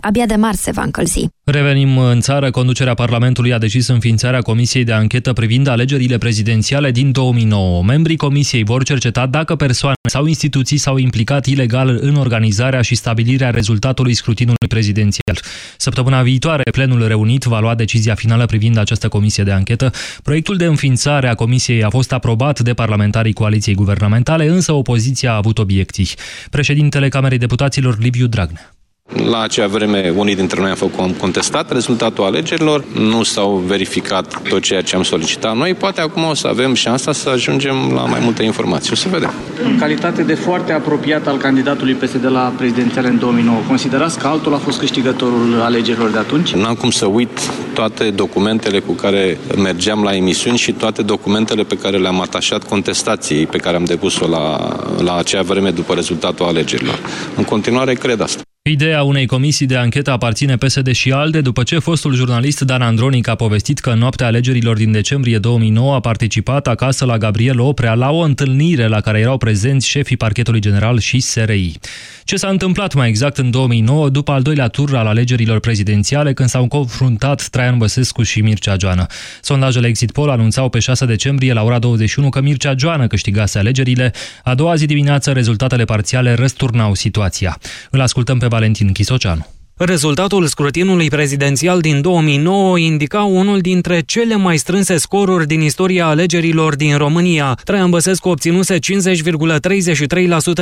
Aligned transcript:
Abia 0.00 0.26
de 0.26 0.34
marți 0.34 0.62
se 0.62 0.70
va 0.70 0.82
încălzi. 0.82 1.28
Revenim 1.44 1.98
în 1.98 2.20
țară. 2.20 2.50
Conducerea 2.50 2.94
Parlamentului 2.94 3.52
a 3.52 3.58
decis 3.58 3.88
înființarea 3.88 4.40
Comisiei 4.40 4.84
de 4.84 4.92
Anchetă 4.92 5.32
privind 5.32 5.66
alegerile 5.66 6.18
prezidențiale 6.18 6.90
din 6.90 7.12
2009. 7.12 7.82
Membrii 7.82 8.16
Comisiei 8.16 8.64
vor 8.64 8.82
cerceta 8.82 9.26
dacă 9.26 9.56
persoane 9.56 9.94
sau 10.08 10.26
instituții 10.26 10.76
s-au 10.76 10.96
implicat 10.96 11.46
ilegal 11.46 11.98
în 12.00 12.14
organizarea 12.14 12.82
și 12.82 12.94
stabilirea 12.94 13.50
rezultatului 13.50 14.14
scrutinului 14.14 14.68
prezidențial. 14.68 15.38
Săptămâna 15.76 16.22
viitoare, 16.22 16.62
plenul 16.70 17.06
reunit 17.06 17.44
va 17.44 17.60
lua 17.60 17.74
decizia 17.74 18.14
finală 18.14 18.46
privind 18.46 18.76
această 18.78 19.08
comisie 19.08 19.44
de 19.44 19.52
anchetă. 19.52 19.90
Proiectul 20.22 20.56
de 20.56 20.64
înființare 20.64 21.28
a 21.28 21.34
comisiei 21.34 21.84
a 21.84 21.90
fost 21.90 22.12
aprobat 22.12 22.60
de 22.60 22.74
parlamentarii 22.74 23.32
coaliției 23.32 23.74
guvernamentale, 23.74 24.46
însă 24.48 24.72
opoziția 24.72 25.32
a 25.32 25.36
avut 25.36 25.58
obiecții. 25.58 26.08
Președintele 26.50 27.08
Camerei 27.08 27.38
Deputaților, 27.38 27.98
Liviu 27.98 28.26
Dragnea. 28.26 28.74
La 29.12 29.40
acea 29.40 29.66
vreme, 29.66 30.12
unii 30.16 30.34
dintre 30.34 30.60
noi 30.60 30.70
am, 30.70 30.76
făcut, 30.76 31.00
am 31.00 31.12
contestat 31.12 31.72
rezultatul 31.72 32.24
alegerilor, 32.24 32.84
nu 32.94 33.22
s-au 33.22 33.62
verificat 33.66 34.42
tot 34.48 34.62
ceea 34.62 34.82
ce 34.82 34.96
am 34.96 35.02
solicitat 35.02 35.56
noi. 35.56 35.74
Poate 35.74 36.00
acum 36.00 36.24
o 36.24 36.34
să 36.34 36.46
avem 36.46 36.74
șansa 36.74 37.12
să 37.12 37.28
ajungem 37.28 37.74
la 37.94 38.04
mai 38.04 38.20
multe 38.22 38.42
informații. 38.42 38.90
O 38.92 38.94
să 38.94 39.08
vedem. 39.08 39.32
În 39.64 39.78
calitate 39.78 40.22
de 40.22 40.34
foarte 40.34 40.72
apropiat 40.72 41.26
al 41.26 41.36
candidatului 41.36 41.94
PSD 41.94 42.30
la 42.30 42.52
prezidențiale 42.56 43.08
în 43.08 43.18
2009, 43.18 43.58
considerați 43.68 44.18
că 44.18 44.26
altul 44.26 44.54
a 44.54 44.58
fost 44.58 44.78
câștigătorul 44.78 45.60
alegerilor 45.60 46.10
de 46.10 46.18
atunci? 46.18 46.54
N-am 46.54 46.74
cum 46.74 46.90
să 46.90 47.06
uit 47.06 47.40
toate 47.74 48.10
documentele 48.10 48.78
cu 48.78 48.92
care 48.92 49.38
mergeam 49.56 50.02
la 50.02 50.14
emisiuni 50.14 50.56
și 50.56 50.72
toate 50.72 51.02
documentele 51.02 51.62
pe 51.62 51.76
care 51.76 51.98
le-am 51.98 52.20
atașat 52.20 52.68
contestației 52.68 53.46
pe 53.46 53.58
care 53.58 53.76
am 53.76 53.84
depus-o 53.84 54.28
la, 54.28 54.76
la 55.02 55.16
acea 55.16 55.42
vreme 55.42 55.70
după 55.70 55.94
rezultatul 55.94 56.46
alegerilor. 56.46 56.98
În 57.36 57.44
continuare, 57.44 57.94
cred 57.94 58.20
asta. 58.20 58.42
Ideea 58.70 59.02
unei 59.02 59.26
comisii 59.26 59.66
de 59.66 59.76
anchetă 59.76 60.10
aparține 60.10 60.56
PSD 60.56 60.92
și 60.92 61.12
ALDE 61.12 61.40
după 61.40 61.62
ce 61.62 61.78
fostul 61.78 62.14
jurnalist 62.14 62.60
Dan 62.60 62.82
Andronic 62.82 63.28
a 63.28 63.34
povestit 63.34 63.78
că 63.78 63.90
în 63.90 63.98
noaptea 63.98 64.26
alegerilor 64.26 64.76
din 64.76 64.92
decembrie 64.92 65.38
2009 65.38 65.94
a 65.94 66.00
participat 66.00 66.66
acasă 66.66 67.04
la 67.04 67.18
Gabriel 67.18 67.60
Oprea 67.60 67.94
la 67.94 68.10
o 68.10 68.18
întâlnire 68.18 68.86
la 68.86 69.00
care 69.00 69.18
erau 69.18 69.38
prezenți 69.38 69.88
șefii 69.88 70.16
parchetului 70.16 70.60
general 70.60 70.98
și 70.98 71.20
SRI. 71.20 71.78
Ce 72.24 72.36
s-a 72.36 72.48
întâmplat 72.48 72.94
mai 72.94 73.08
exact 73.08 73.38
în 73.38 73.50
2009 73.50 74.08
după 74.08 74.32
al 74.32 74.42
doilea 74.42 74.68
tur 74.68 74.96
al 74.96 75.06
alegerilor 75.06 75.60
prezidențiale 75.60 76.32
când 76.32 76.48
s-au 76.48 76.66
confruntat 76.66 77.48
Traian 77.48 77.78
Băsescu 77.78 78.22
și 78.22 78.40
Mircea 78.40 78.76
Joană. 78.78 79.06
Sondajele 79.42 79.86
Exit 79.86 80.12
Poll 80.12 80.30
anunțau 80.30 80.68
pe 80.68 80.78
6 80.78 81.06
decembrie 81.06 81.52
la 81.52 81.62
ora 81.62 81.78
21 81.78 82.28
că 82.28 82.40
Mircea 82.40 82.74
Joană 82.76 83.06
câștigase 83.06 83.58
alegerile. 83.58 84.12
A 84.44 84.54
doua 84.54 84.74
zi 84.74 84.86
dimineață 84.86 85.32
rezultatele 85.32 85.84
parțiale 85.84 86.34
răsturnau 86.34 86.94
situația. 86.94 87.58
Îl 87.90 88.00
ascultăm 88.00 88.38
pe 88.38 88.48
Valentin 88.60 88.92
Chisoceanu. 88.92 89.59
Rezultatul 89.82 90.46
scrutinului 90.46 91.08
prezidențial 91.08 91.80
din 91.80 92.00
2009 92.00 92.78
indica 92.78 93.22
unul 93.22 93.60
dintre 93.60 94.02
cele 94.06 94.36
mai 94.36 94.56
strânse 94.56 94.96
scoruri 94.96 95.46
din 95.46 95.60
istoria 95.60 96.06
alegerilor 96.06 96.76
din 96.76 96.96
România. 96.96 97.58
Traian 97.64 97.90
Băsescu 97.90 98.28
obținuse 98.28 98.78
50,33% 98.78 98.80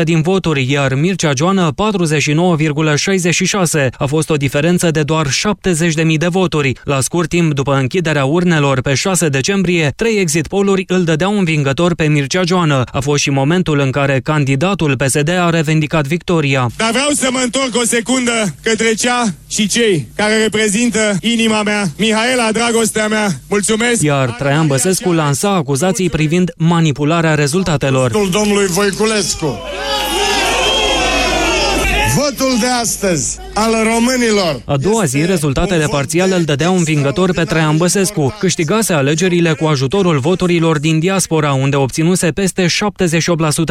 din 0.05 0.21
voturi, 0.21 0.71
iar 0.71 0.95
Mircea 0.95 1.33
Joană 1.37 1.73
49,66%. 1.73 1.75
A 3.99 4.07
fost 4.07 4.31
o 4.31 4.37
diferență 4.37 4.91
de 4.91 5.03
doar 5.03 5.27
70.000 5.27 5.31
de 6.19 6.27
voturi. 6.27 6.73
La 6.85 7.01
scurt 7.01 7.29
timp 7.29 7.55
după 7.55 7.75
închiderea 7.75 8.25
urnelor 8.25 8.81
pe 8.81 8.95
6 8.95 9.29
decembrie, 9.29 9.93
trei 9.97 10.19
exit 10.19 10.47
poluri 10.47 10.85
îl 10.87 11.05
dădeau 11.05 11.39
învingător 11.39 11.95
pe 11.95 12.09
Mircea 12.09 12.43
Joană. 12.45 12.83
A 12.93 13.01
fost 13.01 13.23
și 13.23 13.31
momentul 13.31 13.79
în 13.79 13.91
care 13.91 14.21
candidatul 14.23 14.97
PSD 14.97 15.29
a 15.29 15.51
revendicat 15.51 16.07
victoria. 16.07 16.71
Dar 16.77 16.91
vreau 16.91 17.11
să 17.15 17.29
mă 17.33 17.41
întorc 17.45 17.75
o 17.75 17.85
secundă 17.85 18.55
către 18.63 18.95
ce 18.95 19.07
cea 19.09 19.35
și 19.49 19.67
cei 19.67 20.09
care 20.15 20.43
reprezintă 20.43 21.17
inima 21.21 21.63
mea, 21.63 21.89
Mihaela, 21.97 22.53
dragostea 22.53 23.09
mea. 23.09 23.29
Mulțumesc! 23.49 24.03
Iar 24.03 24.31
Traian 24.31 24.67
Băsescu 24.67 25.13
lansa 25.13 25.51
acuzații 25.51 26.11
privind 26.11 26.53
manipularea 26.57 27.35
rezultatelor. 27.35 28.11
Domnului 28.31 28.67
Voiculescu 28.67 29.59
votul 32.17 32.57
de 32.61 32.67
astăzi 32.67 33.39
al 33.59 33.73
românilor. 33.85 34.61
A 34.65 34.77
doua 34.77 35.05
zi, 35.05 35.25
rezultatele 35.25 35.87
parțiale 35.91 36.35
îl 36.35 36.43
dădeau 36.43 36.77
învingător 36.77 37.33
pe 37.33 37.45
Traian 37.45 37.77
Băsescu. 37.77 38.37
Câștigase 38.39 38.93
alegerile 38.93 39.53
cu 39.53 39.65
ajutorul 39.65 40.19
voturilor 40.19 40.79
din 40.79 40.99
diaspora, 40.99 41.53
unde 41.53 41.77
obținuse 41.77 42.31
peste 42.31 42.67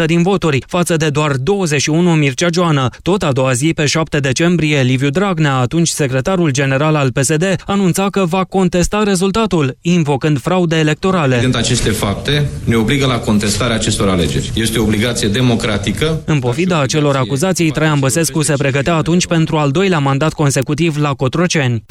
78% 0.02 0.06
din 0.06 0.22
voturi, 0.22 0.64
față 0.68 0.96
de 0.96 1.09
doar 1.09 1.31
21 1.36 2.12
Mircea 2.12 2.48
Joană. 2.52 2.90
Tot 3.02 3.24
a 3.24 3.31
doua 3.31 3.52
zi, 3.52 3.74
pe 3.74 3.86
7 3.86 4.20
decembrie, 4.20 4.81
Liviu 4.81 5.09
Dragnea, 5.09 5.56
atunci 5.56 5.88
secretarul 5.88 6.52
general 6.52 6.96
al 6.96 7.12
PSD, 7.12 7.56
anunța 7.66 8.08
că 8.09 8.25
va 8.25 8.44
contesta 8.44 9.04
rezultatul, 9.04 9.78
invocând 9.81 10.40
fraude 10.40 10.75
electorale. 10.75 11.34
Evident, 11.34 11.56
aceste 11.56 11.90
fapte 11.90 12.50
ne 12.64 12.75
obligă 12.75 13.06
la 13.06 13.18
contestarea 13.18 13.75
acestor 13.75 14.09
alegeri. 14.09 14.52
Este 14.56 14.80
o 14.80 14.84
obligație 14.84 15.28
democratică. 15.28 16.22
În 16.25 16.40
pofida 16.40 16.81
acelor 16.81 17.16
acuzații, 17.16 17.72
Traian 17.72 18.00
Băsescu 18.00 18.42
se 18.42 18.54
pregătea 18.58 18.96
atunci 18.96 19.28
pentru 19.28 19.58
al 19.58 19.72
doilea 19.77 19.99
mandat 19.99 20.33
consecutiv 20.33 20.97
la 20.97 21.13
Cotroceni. 21.13 21.85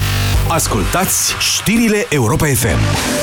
Ascultați 0.49 1.35
știrile 1.39 2.07
Europa 2.09 2.47
FM. 2.47 3.16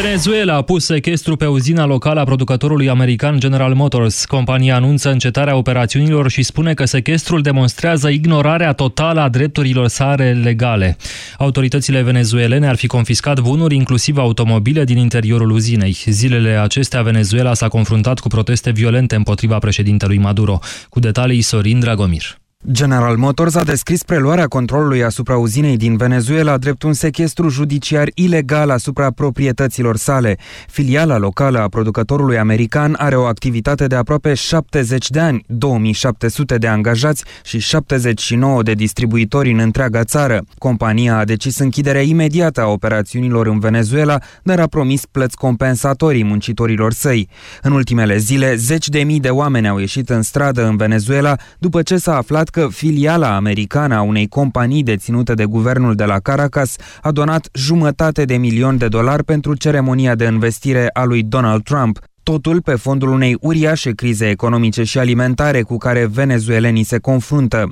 Venezuela 0.00 0.54
a 0.54 0.62
pus 0.62 0.84
sechestru 0.84 1.36
pe 1.36 1.46
uzina 1.46 1.86
locală 1.86 2.20
a 2.20 2.24
producătorului 2.24 2.88
american 2.88 3.38
General 3.38 3.74
Motors. 3.74 4.24
Compania 4.24 4.74
anunță 4.74 5.10
încetarea 5.10 5.56
operațiunilor 5.56 6.30
și 6.30 6.42
spune 6.42 6.74
că 6.74 6.84
sechestrul 6.84 7.42
demonstrează 7.42 8.08
ignorarea 8.08 8.72
totală 8.72 9.20
a 9.20 9.28
drepturilor 9.28 9.88
sale 9.88 10.32
legale. 10.42 10.96
Autoritățile 11.38 12.02
venezuelene 12.02 12.68
ar 12.68 12.76
fi 12.76 12.86
confiscat 12.86 13.40
bunuri, 13.40 13.74
inclusiv 13.74 14.16
automobile, 14.16 14.84
din 14.84 14.96
interiorul 14.96 15.50
uzinei. 15.50 15.96
Zilele 16.06 16.50
acestea, 16.50 17.02
Venezuela 17.02 17.54
s-a 17.54 17.68
confruntat 17.68 18.18
cu 18.18 18.28
proteste 18.28 18.70
violente 18.70 19.14
împotriva 19.14 19.58
președintelui 19.58 20.18
Maduro. 20.18 20.58
Cu 20.88 21.00
detalii, 21.00 21.40
Sorin 21.40 21.78
Dragomir. 21.78 22.43
General 22.70 23.16
Motors 23.16 23.54
a 23.54 23.62
descris 23.62 24.02
preluarea 24.02 24.46
controlului 24.46 25.04
asupra 25.04 25.36
uzinei 25.36 25.76
din 25.76 25.96
Venezuela 25.96 26.58
drept 26.58 26.82
un 26.82 26.92
sechestru 26.92 27.48
judiciar 27.48 28.08
ilegal 28.14 28.70
asupra 28.70 29.10
proprietăților 29.10 29.96
sale. 29.96 30.36
Filiala 30.68 31.18
locală 31.18 31.58
a 31.58 31.68
producătorului 31.68 32.38
american 32.38 32.94
are 32.98 33.16
o 33.16 33.24
activitate 33.24 33.86
de 33.86 33.94
aproape 33.94 34.34
70 34.34 35.10
de 35.10 35.20
ani, 35.20 35.44
2700 35.46 36.58
de 36.58 36.66
angajați 36.66 37.24
și 37.42 37.58
79 37.58 38.62
de 38.62 38.72
distribuitori 38.72 39.52
în 39.52 39.58
întreaga 39.58 40.04
țară. 40.04 40.44
Compania 40.58 41.18
a 41.18 41.24
decis 41.24 41.58
închiderea 41.58 42.02
imediată 42.02 42.60
a 42.60 42.66
operațiunilor 42.66 43.46
în 43.46 43.58
Venezuela, 43.58 44.18
dar 44.42 44.60
a 44.60 44.66
promis 44.66 45.06
plăți 45.06 45.36
compensatorii 45.36 46.24
muncitorilor 46.24 46.92
săi. 46.92 47.28
În 47.62 47.72
ultimele 47.72 48.16
zile, 48.16 48.54
zeci 48.54 48.88
de 48.88 49.02
mii 49.02 49.20
de 49.20 49.30
oameni 49.30 49.68
au 49.68 49.78
ieșit 49.78 50.10
în 50.10 50.22
stradă 50.22 50.66
în 50.66 50.76
Venezuela 50.76 51.36
după 51.58 51.82
ce 51.82 51.96
s-a 51.96 52.16
aflat 52.16 52.52
că 52.54 52.68
filiala 52.70 53.34
americană 53.34 53.94
a 53.94 54.02
unei 54.02 54.28
companii 54.28 54.82
deținute 54.82 55.34
de 55.34 55.44
guvernul 55.44 55.94
de 55.94 56.04
la 56.04 56.18
Caracas 56.18 56.76
a 57.02 57.10
donat 57.10 57.48
jumătate 57.52 58.24
de 58.24 58.36
milion 58.36 58.76
de 58.76 58.88
dolari 58.88 59.24
pentru 59.24 59.54
ceremonia 59.54 60.14
de 60.14 60.24
investire 60.24 60.90
a 60.92 61.04
lui 61.04 61.22
Donald 61.22 61.62
Trump, 61.62 61.98
totul 62.22 62.62
pe 62.62 62.74
fondul 62.74 63.08
unei 63.08 63.36
uriașe 63.40 63.90
crize 63.90 64.28
economice 64.28 64.82
și 64.82 64.98
alimentare 64.98 65.62
cu 65.62 65.76
care 65.76 66.06
venezuelenii 66.06 66.84
se 66.84 66.98
confruntă. 66.98 67.68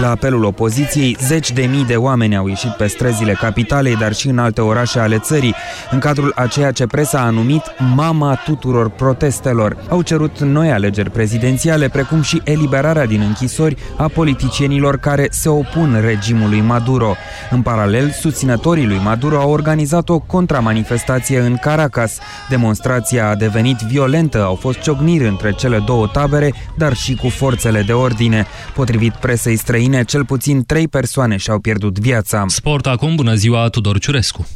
La 0.00 0.10
apelul 0.10 0.44
opoziției, 0.44 1.16
zeci 1.20 1.52
de 1.52 1.62
mii 1.62 1.84
de 1.84 1.96
oameni 1.96 2.36
au 2.36 2.48
ieșit 2.48 2.70
pe 2.70 2.86
străzile 2.86 3.32
capitalei, 3.32 3.96
dar 3.96 4.14
și 4.14 4.28
în 4.28 4.38
alte 4.38 4.60
orașe 4.60 4.98
ale 4.98 5.18
țării, 5.18 5.54
în 5.90 5.98
cadrul 5.98 6.32
a 6.34 6.46
ceea 6.46 6.70
ce 6.70 6.86
presa 6.86 7.20
a 7.20 7.30
numit 7.30 7.62
mama 7.94 8.34
tuturor 8.44 8.90
protestelor. 8.90 9.76
Au 9.88 10.02
cerut 10.02 10.40
noi 10.40 10.72
alegeri 10.72 11.10
prezidențiale, 11.10 11.88
precum 11.88 12.22
și 12.22 12.40
eliberarea 12.44 13.06
din 13.06 13.20
închisori 13.20 13.76
a 13.96 14.08
politicienilor 14.08 14.98
care 14.98 15.26
se 15.30 15.48
opun 15.48 15.98
regimului 16.04 16.60
Maduro. 16.60 17.14
În 17.50 17.62
paralel, 17.62 18.10
susținătorii 18.10 18.86
lui 18.86 19.00
Maduro 19.04 19.40
au 19.40 19.50
organizat 19.50 20.08
o 20.08 20.18
contramanifestație 20.18 21.38
în 21.40 21.56
Caracas. 21.56 22.18
Demonstrația 22.48 23.28
a 23.28 23.34
devenit 23.34 23.78
violentă, 23.78 24.42
au 24.42 24.54
fost 24.54 24.78
ciocniri 24.78 25.26
între 25.26 25.52
cele 25.52 25.82
două 25.86 26.06
tabere, 26.06 26.54
dar 26.76 26.94
și 26.94 27.14
cu 27.14 27.28
forțele 27.28 27.82
de 27.82 27.92
ordine. 27.92 28.46
Potrivit 28.74 29.12
presei 29.12 29.56
străine, 29.56 29.82
străine, 29.84 30.04
cel 30.04 30.24
puțin 30.24 30.64
trei 30.64 30.88
persoane 30.88 31.36
și-au 31.36 31.58
pierdut 31.58 31.98
viața. 31.98 32.44
Sport 32.48 32.86
acum, 32.86 33.14
bună 33.14 33.34
ziua, 33.34 33.68
Tudor 33.68 33.98
Ciurescu! 33.98 34.46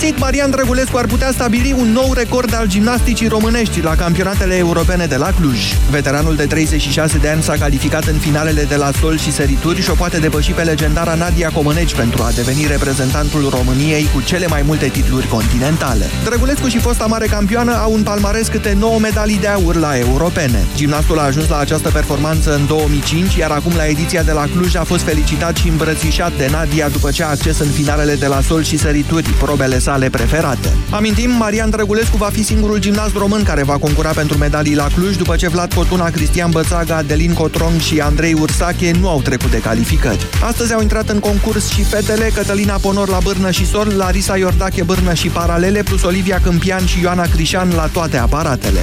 Găsit! 0.00 0.18
Marian 0.18 0.50
Drăgulescu 0.50 0.96
ar 0.96 1.06
putea 1.06 1.30
stabili 1.32 1.74
un 1.78 1.92
nou 1.92 2.12
record 2.12 2.54
al 2.54 2.66
gimnasticii 2.66 3.28
românești 3.28 3.80
la 3.80 3.94
campionatele 3.94 4.56
europene 4.56 5.06
de 5.06 5.16
la 5.16 5.32
Cluj. 5.32 5.74
Veteranul 5.90 6.36
de 6.36 6.46
36 6.46 7.18
de 7.18 7.28
ani 7.28 7.42
s-a 7.42 7.52
calificat 7.52 8.04
în 8.04 8.18
finalele 8.18 8.62
de 8.62 8.76
la 8.76 8.90
sol 9.00 9.18
și 9.18 9.32
sărituri 9.32 9.82
și 9.82 9.90
o 9.90 9.94
poate 9.94 10.18
depăși 10.18 10.52
pe 10.52 10.62
legendara 10.62 11.14
Nadia 11.14 11.50
Comăneci 11.50 11.94
pentru 11.94 12.22
a 12.22 12.30
deveni 12.30 12.66
reprezentantul 12.66 13.48
României 13.48 14.08
cu 14.14 14.20
cele 14.20 14.46
mai 14.46 14.62
multe 14.62 14.88
titluri 14.88 15.26
continentale. 15.26 16.06
Drăgulescu 16.24 16.68
și 16.68 16.78
fosta 16.78 17.06
mare 17.06 17.26
campioană 17.26 17.74
au 17.74 17.92
un 17.92 18.02
palmares 18.02 18.48
câte 18.48 18.76
9 18.78 18.98
medalii 18.98 19.38
de 19.38 19.46
aur 19.46 19.74
la 19.74 19.98
europene. 19.98 20.64
Gimnastul 20.74 21.18
a 21.18 21.22
ajuns 21.22 21.48
la 21.48 21.58
această 21.58 21.90
performanță 21.90 22.54
în 22.54 22.66
2005, 22.66 23.34
iar 23.34 23.50
acum 23.50 23.72
la 23.76 23.86
ediția 23.86 24.22
de 24.22 24.32
la 24.32 24.44
Cluj 24.54 24.74
a 24.74 24.84
fost 24.84 25.02
felicitat 25.02 25.56
și 25.56 25.68
îmbrățișat 25.68 26.32
de 26.36 26.48
Nadia 26.50 26.88
după 26.88 27.10
ce 27.10 27.24
a 27.24 27.28
acces 27.28 27.58
în 27.58 27.68
finalele 27.68 28.14
de 28.14 28.26
la 28.26 28.40
sol 28.40 28.62
și 28.62 28.76
sărituri, 28.76 29.30
probele 29.30 29.78
sale 29.90 30.10
preferate. 30.10 30.76
Amintim, 30.90 31.30
Marian 31.30 31.70
Drăgulescu 31.70 32.16
va 32.16 32.30
fi 32.32 32.42
singurul 32.44 32.78
gimnast 32.78 33.16
român 33.16 33.42
care 33.42 33.62
va 33.62 33.78
concura 33.78 34.10
pentru 34.10 34.38
medalii 34.38 34.74
la 34.74 34.86
Cluj, 34.94 35.16
după 35.16 35.36
ce 35.36 35.48
Vlad 35.48 35.72
Cotuna, 35.74 36.10
Cristian 36.10 36.50
Bățaga, 36.50 36.96
Adelin 36.96 37.32
Cotrong 37.32 37.80
și 37.80 38.00
Andrei 38.00 38.32
Ursache 38.32 38.90
nu 39.00 39.08
au 39.08 39.20
trecut 39.20 39.50
de 39.50 39.60
calificări. 39.60 40.26
Astăzi 40.42 40.74
au 40.74 40.80
intrat 40.80 41.08
în 41.08 41.18
concurs 41.18 41.68
și 41.68 41.82
fetele 41.82 42.30
Cătălina 42.34 42.76
Ponor 42.76 43.08
la 43.08 43.18
Bârnă 43.22 43.50
și 43.50 43.66
Sol, 43.66 43.92
Larisa 43.96 44.36
Iordache 44.36 44.82
Bârnă 44.82 45.14
și 45.14 45.28
Paralele, 45.28 45.82
plus 45.82 46.02
Olivia 46.02 46.40
Câmpian 46.42 46.86
și 46.86 47.00
Ioana 47.00 47.26
Crișan 47.26 47.72
la 47.74 47.86
toate 47.86 48.16
aparatele. 48.16 48.80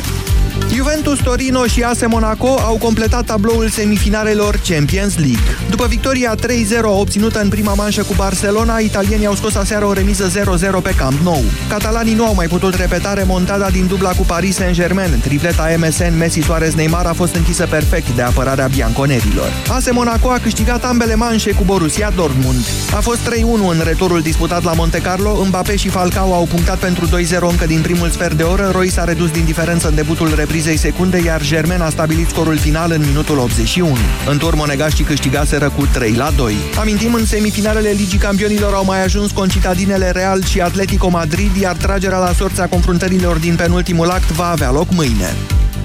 Juventus, 0.73 1.19
Torino 1.19 1.65
și 1.65 1.81
AS 1.81 1.99
Monaco 2.07 2.55
au 2.59 2.77
completat 2.77 3.25
tabloul 3.25 3.69
semifinalelor 3.69 4.59
Champions 4.67 5.17
League. 5.17 5.55
După 5.69 5.85
victoria 5.87 6.35
3-0 6.35 6.39
obținută 6.83 7.39
în 7.39 7.49
prima 7.49 7.73
manșă 7.73 8.03
cu 8.03 8.13
Barcelona, 8.15 8.77
italienii 8.77 9.25
au 9.25 9.35
scos 9.35 9.55
aseară 9.55 9.85
o 9.85 9.93
remiză 9.93 10.31
0-0 10.79 10.81
pe 10.83 10.93
Camp 10.97 11.19
Nou. 11.23 11.43
Catalanii 11.69 12.13
nu 12.13 12.25
au 12.25 12.33
mai 12.33 12.47
putut 12.47 12.73
repeta 12.73 13.13
remontada 13.13 13.69
din 13.69 13.87
dubla 13.87 14.09
cu 14.09 14.23
Paris 14.23 14.55
Saint-Germain. 14.55 15.19
Tripleta 15.21 15.75
MSN 15.77 16.17
Messi 16.17 16.39
Suarez 16.39 16.73
Neymar 16.73 17.05
a 17.05 17.13
fost 17.13 17.35
închisă 17.35 17.67
perfect 17.69 18.09
de 18.15 18.21
apărarea 18.21 18.67
bianconerilor. 18.67 19.51
AS 19.69 19.91
Monaco 19.91 20.29
a 20.29 20.39
câștigat 20.39 20.85
ambele 20.85 21.15
manșe 21.15 21.51
cu 21.51 21.63
Borussia 21.63 22.11
Dortmund. 22.15 22.65
A 22.95 22.99
fost 22.99 23.19
3-1 23.29 23.31
în 23.69 23.81
returul 23.83 24.21
disputat 24.21 24.63
la 24.63 24.73
Monte 24.73 24.99
Carlo, 24.99 25.43
Mbappé 25.47 25.75
și 25.75 25.89
Falcao 25.89 26.33
au 26.33 26.45
punctat 26.45 26.77
pentru 26.77 27.07
2-0 27.07 27.09
încă 27.39 27.65
din 27.65 27.81
primul 27.81 28.09
sfert 28.09 28.33
de 28.33 28.43
oră, 28.43 28.69
Roy 28.71 28.89
s-a 28.89 29.03
redus 29.03 29.29
din 29.31 29.45
diferență 29.45 29.87
în 29.87 29.95
debutul 29.95 30.33
reprizei 30.47 30.77
secunde, 30.77 31.21
iar 31.25 31.41
Germain 31.41 31.81
a 31.81 31.89
stabilit 31.89 32.27
scorul 32.27 32.57
final 32.57 32.91
în 32.91 33.03
minutul 33.05 33.37
81. 33.37 33.97
În 34.29 34.37
tur, 34.37 34.55
monegaștii 34.55 35.03
câștigaseră 35.03 35.69
cu 35.69 35.87
3 35.93 36.13
la 36.13 36.31
2. 36.35 36.55
Amintim, 36.79 37.13
în 37.13 37.25
semifinalele 37.25 37.89
Ligii 37.89 38.17
Campionilor 38.17 38.73
au 38.73 38.85
mai 38.85 39.03
ajuns 39.03 39.31
concitadinele 39.31 40.11
Real 40.11 40.43
și 40.43 40.61
Atletico 40.61 41.09
Madrid, 41.09 41.55
iar 41.55 41.75
tragerea 41.75 42.17
la 42.17 42.33
sorța 42.33 42.65
confruntărilor 42.67 43.37
din 43.37 43.55
penultimul 43.55 44.09
act 44.09 44.31
va 44.31 44.49
avea 44.49 44.71
loc 44.71 44.87
mâine. 44.91 45.35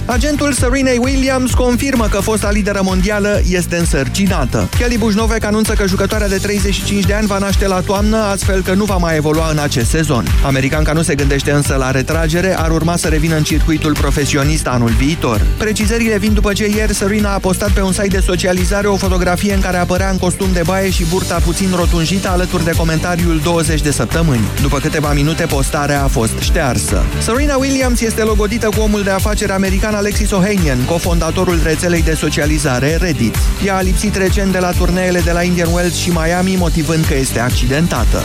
Agentul 0.06 0.52
Serenei 0.52 0.98
Williams 0.98 1.54
confirmă 1.54 2.06
că 2.06 2.20
fosta 2.20 2.50
lideră 2.50 2.80
mondială 2.82 3.40
este 3.50 3.76
însărcinată. 3.76 4.68
Kelly 4.78 4.98
Bujnovec 4.98 5.44
anunță 5.44 5.72
că 5.72 5.86
jucătoarea 5.86 6.28
de 6.28 6.36
35 6.36 7.04
de 7.04 7.14
ani 7.14 7.26
va 7.26 7.38
naște 7.38 7.66
la 7.66 7.80
toamnă, 7.80 8.16
astfel 8.16 8.62
că 8.62 8.74
nu 8.74 8.84
va 8.84 8.96
mai 8.96 9.16
evolua 9.16 9.50
în 9.50 9.58
acest 9.58 9.90
sezon. 9.90 10.24
Americanca 10.44 10.92
nu 10.92 11.02
se 11.02 11.14
gândește 11.14 11.50
însă 11.50 11.74
la 11.74 11.90
retragere, 11.90 12.58
ar 12.58 12.70
urma 12.70 12.96
să 12.96 13.08
revină 13.08 13.36
în 13.36 13.42
circuitul 13.42 13.92
profesionist 13.92 14.66
anul 14.66 14.88
viitor. 14.88 15.40
Precizările 15.58 16.18
vin 16.18 16.32
după 16.32 16.52
ce 16.52 16.68
ieri 16.68 16.94
Serena 16.94 17.34
a 17.34 17.38
postat 17.38 17.70
pe 17.70 17.80
un 17.80 17.92
site 17.92 18.06
de 18.06 18.20
socializare 18.20 18.86
o 18.86 18.96
fotografie 18.96 19.54
în 19.54 19.60
care 19.60 19.76
apărea 19.76 20.10
în 20.10 20.18
costum 20.18 20.48
de 20.52 20.62
baie 20.64 20.90
și 20.90 21.04
burta 21.04 21.38
puțin 21.44 21.68
rotunjită 21.74 22.28
alături 22.28 22.64
de 22.64 22.72
comentariul 22.76 23.40
20 23.42 23.80
de 23.80 23.90
săptămâni. 23.90 24.48
După 24.60 24.78
câteva 24.78 25.12
minute, 25.12 25.46
postarea 25.46 26.02
a 26.02 26.06
fost 26.06 26.38
ștearsă. 26.38 27.02
Serena 27.18 27.56
Williams 27.56 28.00
este 28.00 28.22
logodită 28.22 28.68
cu 28.68 28.80
omul 28.80 29.02
de 29.02 29.10
afaceri 29.10 29.52
american 29.52 29.94
Alexis 30.02 30.30
Ohanian, 30.30 30.84
cofondatorul 30.84 31.60
rețelei 31.62 32.02
de 32.02 32.14
socializare 32.14 32.96
Reddit. 32.96 33.36
Ea 33.66 33.76
a 33.76 33.80
lipsit 33.80 34.16
recent 34.16 34.52
de 34.52 34.58
la 34.58 34.70
turneele 34.70 35.20
de 35.20 35.32
la 35.32 35.42
Indian 35.42 35.72
Wells 35.72 35.96
și 35.96 36.10
Miami, 36.10 36.54
motivând 36.58 37.04
că 37.04 37.14
este 37.14 37.38
accidentată. 37.38 38.22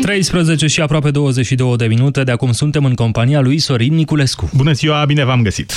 13 0.00 0.66
și 0.66 0.80
aproape 0.80 1.10
22 1.10 1.76
de 1.76 1.86
minute, 1.86 2.22
de 2.22 2.30
acum 2.30 2.52
suntem 2.52 2.84
în 2.84 2.94
compania 2.94 3.40
lui 3.40 3.58
Sorin 3.58 3.94
Niculescu. 3.94 4.50
Bună 4.54 4.72
ziua, 4.72 5.04
bine 5.06 5.24
v-am 5.24 5.42
găsit! 5.42 5.72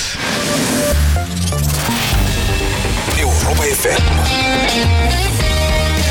Europa 3.20 3.62
FM 3.62 4.02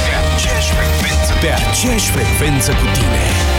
Pe 0.06 0.14
aceeași 0.36 0.70
frecvență 0.70 1.34
Pe 1.42 1.70
aceeași 1.70 2.10
frecvență 2.10 2.72
cu 2.72 2.86
tine 2.94 3.51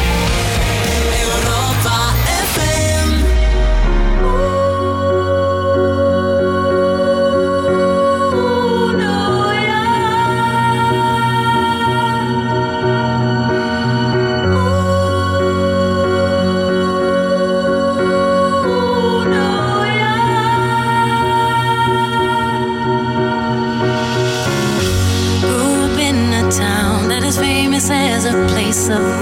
of 28.92 29.21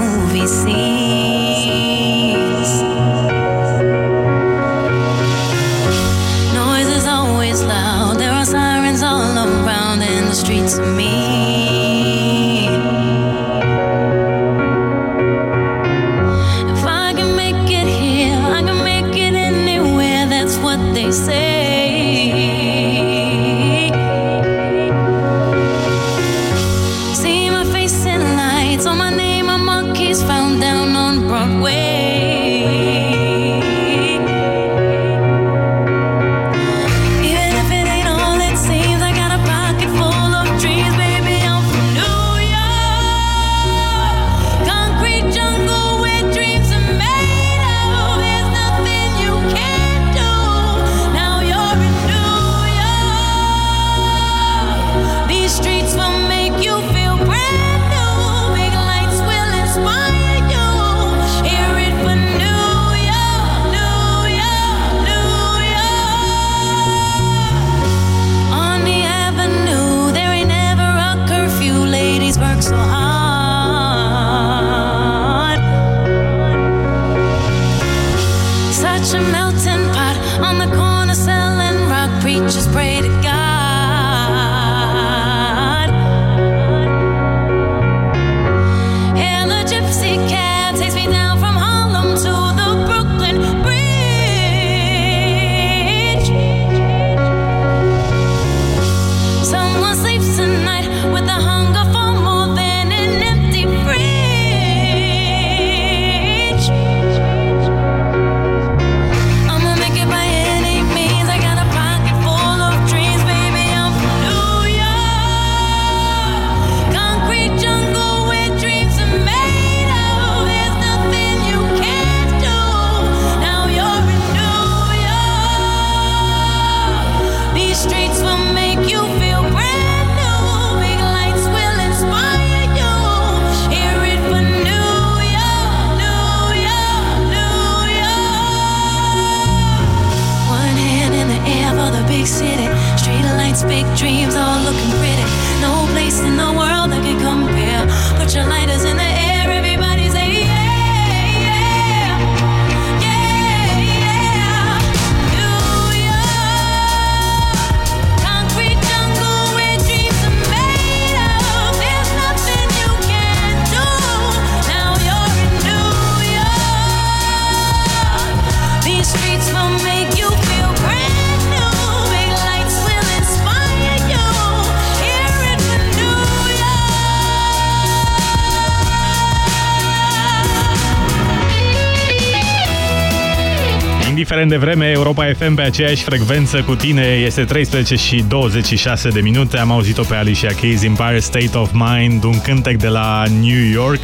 Indiferent 184.41 184.65
de 184.65 184.71
vreme, 184.73 184.91
Europa 184.91 185.33
FM 185.33 185.53
pe 185.53 185.61
aceeași 185.61 186.03
frecvență 186.03 186.61
cu 186.61 186.75
tine 186.75 187.01
este 187.25 187.43
13 187.43 187.95
și 187.95 188.23
26 188.27 189.09
de 189.09 189.21
minute. 189.21 189.57
Am 189.57 189.71
auzit-o 189.71 190.03
pe 190.03 190.15
Alicia 190.15 190.53
Keys, 190.53 190.83
Empire 190.83 191.19
State 191.19 191.57
of 191.57 191.71
Mind, 191.73 192.23
un 192.23 192.41
cântec 192.41 192.77
de 192.77 192.87
la 192.87 193.23
New 193.41 193.69
York. 193.71 194.03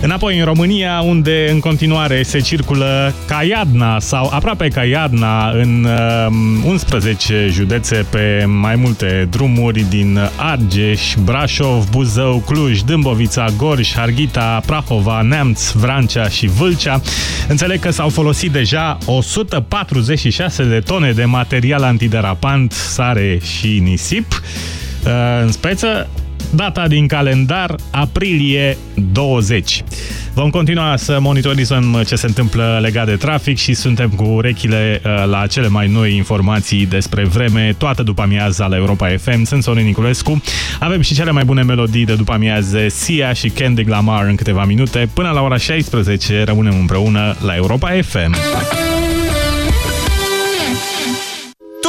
Înapoi 0.00 0.38
în 0.38 0.44
România, 0.44 1.00
unde 1.00 1.50
în 1.50 1.60
continuare 1.60 2.22
se 2.22 2.38
circulă 2.38 3.14
ca 3.26 3.42
iadna 3.42 4.00
sau 4.00 4.30
aproape 4.32 4.68
ca 4.68 4.84
iadna 4.84 5.50
în 5.50 5.84
uh, 5.84 6.66
11 6.66 7.48
județe 7.50 8.06
pe 8.10 8.44
mai 8.46 8.76
multe 8.76 9.28
drumuri 9.30 9.86
din 9.88 10.18
Argeș, 10.36 11.14
Brașov, 11.24 11.88
Buzău, 11.90 12.42
Cluj, 12.46 12.80
Dâmbovița, 12.80 13.46
Gorj, 13.56 13.92
Harghita, 13.94 14.62
Prahova, 14.66 15.20
Neamț, 15.20 15.70
Vrancea 15.70 16.28
și 16.28 16.46
Vâlcea. 16.46 17.00
Înțeleg 17.48 17.80
că 17.80 17.90
s-au 17.90 18.08
folosit 18.08 18.50
deja 18.50 18.98
146 19.06 20.64
de 20.64 20.80
tone 20.80 21.12
de 21.12 21.24
material 21.24 21.82
antiderapant, 21.82 22.72
sare 22.72 23.40
și 23.58 23.78
nisip. 23.78 24.42
Uh, 25.04 25.10
În 25.42 25.52
speță, 25.52 26.08
data 26.54 26.88
din 26.88 27.06
calendar, 27.06 27.74
aprilie 27.90 28.76
20. 29.12 29.84
Vom 30.34 30.50
continua 30.50 30.96
să 30.96 31.18
monitorizăm 31.20 32.02
ce 32.06 32.16
se 32.16 32.26
întâmplă 32.26 32.78
legat 32.82 33.06
de 33.06 33.16
trafic 33.16 33.58
și 33.58 33.74
suntem 33.74 34.08
cu 34.10 34.24
urechile 34.24 35.00
uh, 35.04 35.24
la 35.26 35.46
cele 35.46 35.68
mai 35.68 35.88
noi 35.88 36.16
informații 36.16 36.86
despre 36.86 37.24
vreme, 37.24 37.74
toată 37.78 38.02
după 38.02 38.22
amiaza 38.22 38.66
la 38.66 38.76
Europa 38.76 39.08
FM. 39.08 39.44
Sunt 39.44 39.62
Sorin 39.62 39.84
Niculescu. 39.84 40.42
Avem 40.80 41.00
și 41.00 41.14
cele 41.14 41.30
mai 41.30 41.44
bune 41.44 41.62
melodii 41.62 42.04
de 42.04 42.14
după 42.14 42.32
amiaze, 42.32 42.88
Sia 42.88 43.32
și 43.32 43.48
Kendrick 43.48 43.88
Lamar 43.88 44.26
în 44.26 44.34
câteva 44.34 44.64
minute. 44.64 45.08
Până 45.14 45.30
la 45.30 45.40
ora 45.40 45.56
16 45.56 46.44
rămânem 46.44 46.78
împreună 46.78 47.36
la 47.40 47.54
Europa 47.54 47.90
FM. 48.02 48.34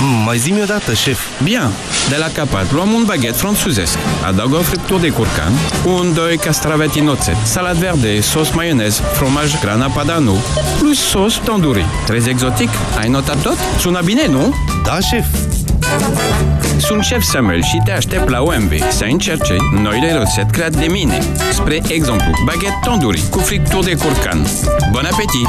Mm, 0.00 0.24
mai 0.24 0.38
zi-mi 0.38 0.62
odată, 0.62 0.92
șef. 0.94 1.20
Bine. 1.42 1.70
De 2.08 2.16
la 2.16 2.26
capăt 2.34 2.72
luăm 2.72 2.92
un 2.92 3.02
baghet 3.06 3.36
franțuzesc. 3.36 3.98
Adaugă 4.26 4.56
o 4.56 4.60
friptură 4.60 5.00
de 5.00 5.08
curcan, 5.08 5.52
un, 5.84 6.14
doi 6.14 6.36
castraveti 6.36 6.98
în 6.98 7.08
oțet, 7.08 7.36
salat 7.44 7.74
verde, 7.74 8.20
sos 8.20 8.50
maionez, 8.50 9.02
fromaj 9.12 9.60
grana 9.60 9.86
padano, 9.86 10.32
plus 10.78 11.08
sos 11.08 11.40
tandoori. 11.44 11.84
Trezi 12.06 12.28
exotic? 12.28 12.68
Ai 12.98 13.08
notat 13.08 13.42
tot? 13.42 13.56
Sună 13.78 14.00
bine, 14.04 14.26
nu? 14.26 14.54
Da, 14.84 14.98
șef. 15.00 15.26
Sunt 16.78 17.02
șef 17.02 17.22
Samuel 17.22 17.62
și 17.62 17.80
te 17.84 17.92
aștept 17.92 18.28
la 18.28 18.42
OMB 18.42 18.72
să 18.90 19.04
încerce 19.04 19.56
noile 19.82 20.12
rețete 20.12 20.46
create 20.52 20.78
de 20.78 20.86
mine. 20.86 21.18
Spre 21.52 21.82
exemplu, 21.88 22.30
baghet 22.44 22.74
tandoori 22.82 23.22
cu 23.30 23.38
friptură 23.38 23.84
de 23.84 23.94
curcan. 23.94 24.46
Bon 24.92 25.04
appetit! 25.04 25.48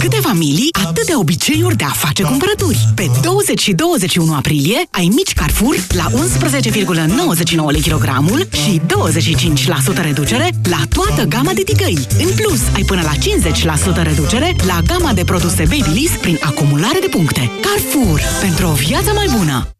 Câte 0.00 0.16
familii, 0.16 0.68
atâtea 0.84 1.18
obiceiuri 1.18 1.76
de 1.76 1.84
a 1.84 1.88
face 1.88 2.22
cumpărături. 2.22 2.88
Pe 2.94 3.10
20 3.22 3.60
și 3.60 3.72
21 3.72 4.34
aprilie 4.34 4.82
ai 4.90 5.10
mici 5.14 5.32
Carrefour 5.32 5.76
la 5.88 6.06
11,99 6.10 7.70
lei 7.70 7.80
kilogramul 7.80 8.48
și 8.50 8.80
25% 10.00 10.02
reducere 10.02 10.50
la 10.70 10.80
toată 10.88 11.24
gama 11.24 11.52
de 11.52 11.62
tigăi. 11.62 12.06
În 12.18 12.30
plus, 12.36 12.60
ai 12.74 12.82
până 12.82 13.02
la 13.02 13.12
50% 14.00 14.02
reducere 14.02 14.56
la 14.66 14.78
gama 14.86 15.12
de 15.12 15.24
produse 15.24 15.62
Babyliss 15.62 16.16
prin 16.16 16.38
acumulare 16.42 16.98
de 17.00 17.08
puncte. 17.10 17.50
Carrefour, 17.60 18.20
pentru 18.40 18.66
o 18.66 18.72
viață 18.72 19.12
mai 19.14 19.26
bună! 19.38 19.79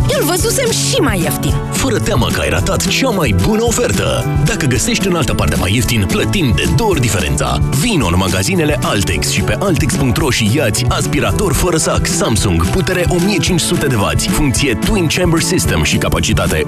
Îl 0.21 0.27
văzusem 0.27 0.71
și 0.71 0.95
mai 0.95 1.19
ieftin. 1.19 1.53
Fără 1.71 1.99
teamă 1.99 2.27
că 2.33 2.39
ai 2.39 2.49
ratat 2.49 2.87
cea 2.87 3.09
mai 3.09 3.35
bună 3.45 3.63
ofertă. 3.63 4.25
Dacă 4.45 4.65
găsești 4.65 5.07
în 5.07 5.15
altă 5.15 5.33
parte 5.33 5.55
mai 5.55 5.73
ieftin, 5.73 6.05
plătim 6.07 6.53
de 6.55 6.63
două 6.75 6.89
ori 6.89 6.99
diferența. 6.99 7.59
Vino 7.79 8.05
în 8.05 8.13
magazinele 8.17 8.79
Altex 8.83 9.29
și 9.29 9.41
pe 9.41 9.57
altex.ro 9.59 10.29
și 10.29 10.51
iați 10.55 10.85
aspirator 10.87 11.53
fără 11.53 11.77
sac 11.77 12.05
Samsung, 12.05 12.65
putere 12.65 13.05
1500 13.09 13.87
de 13.87 13.95
W, 13.95 14.31
funcție 14.31 14.77
Twin 14.85 15.07
Chamber 15.07 15.41
System 15.41 15.83
și 15.83 15.97
capacitate 15.97 16.65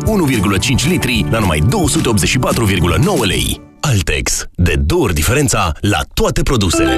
1,5 0.84 0.88
litri 0.88 1.26
la 1.30 1.40
numai 1.40 1.60
284,9 1.60 1.66
lei. 3.24 3.62
Altex. 3.80 4.46
De 4.56 4.76
două 4.86 5.04
ori 5.04 5.14
diferența 5.14 5.72
la 5.80 6.00
toate 6.14 6.44
produsele. 6.44 6.98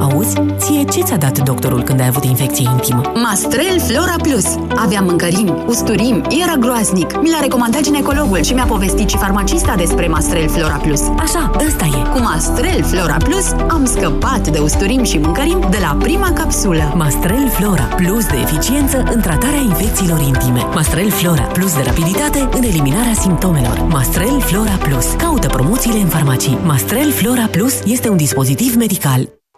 Auzi? 0.00 0.12
Auzi, 0.14 0.56
ție 0.56 0.84
ce 0.84 1.02
ți-a 1.02 1.16
dat 1.16 1.38
doctorul 1.38 1.82
când 1.82 2.00
ai 2.00 2.06
avut 2.06 2.24
infecție 2.24 2.68
intimă? 2.72 3.02
Mastrel 3.14 3.80
Flora 3.80 4.14
Plus. 4.22 4.44
Aveam 4.76 5.04
mâncărim, 5.04 5.64
usturim, 5.66 6.24
era 6.42 6.56
groaznic. 6.56 7.20
Mi 7.20 7.30
l-a 7.30 7.40
recomandat 7.40 7.80
ginecologul 7.80 8.42
și 8.42 8.52
mi-a 8.52 8.64
povestit 8.64 9.08
și 9.08 9.16
farmacista 9.16 9.74
despre 9.76 10.06
Mastrel 10.06 10.48
Flora 10.48 10.76
Plus. 10.76 11.00
Așa, 11.00 11.50
ăsta 11.66 11.84
e. 11.84 12.08
Cu 12.12 12.18
Mastrel 12.18 12.82
Flora 12.82 13.16
Plus 13.16 13.52
am 13.68 13.84
scăpat 13.84 14.48
de 14.48 14.58
usturim 14.58 15.02
și 15.02 15.18
mâncărim 15.18 15.66
de 15.70 15.78
la 15.80 15.96
prima 15.98 16.32
capsulă. 16.32 16.92
Mastrel 16.96 17.48
Flora, 17.48 17.82
plus 17.82 18.26
de 18.26 18.36
eficiență 18.42 19.04
în 19.14 19.20
tratarea 19.20 19.60
infecțiilor 19.60 20.20
intime. 20.20 20.66
Mastrel 20.74 21.10
Flora, 21.10 21.42
plus 21.42 21.74
de 21.74 21.82
rapiditate 21.84 22.48
în 22.56 22.62
eliminarea 22.62 23.14
simptomelor. 23.14 23.86
Mastrel 23.88 24.40
Flora 24.40 24.78
Plus. 24.82 25.06
Caută 25.18 25.46
promoțiile 25.46 25.98
în 25.98 26.08
farmacii. 26.08 26.58
Mastrel 26.64 27.12
Flora 27.12 27.46
Plus 27.50 27.80
este 27.84 28.08
un 28.08 28.16
dispozitiv 28.16 28.74
medical. 28.74 29.28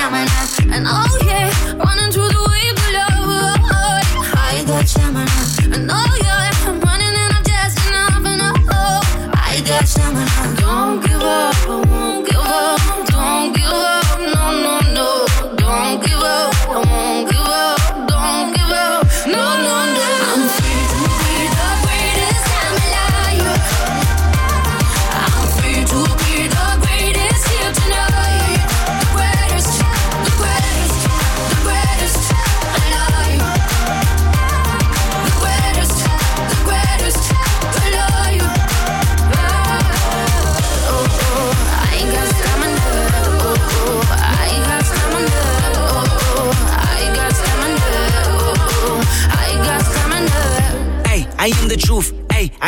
Stamina. 0.00 0.74
And 0.74 0.86
oh 0.88 1.18
yeah, 1.24 1.50
running 1.76 2.10
through 2.10 2.28
the 2.28 2.42
wave 2.50 2.78
of 2.80 2.90
love, 2.96 3.60
oh, 3.64 4.32
I 4.34 4.64
got 4.66 4.88
stamina. 4.88 5.74
And 5.74 5.90
oh 5.90 6.09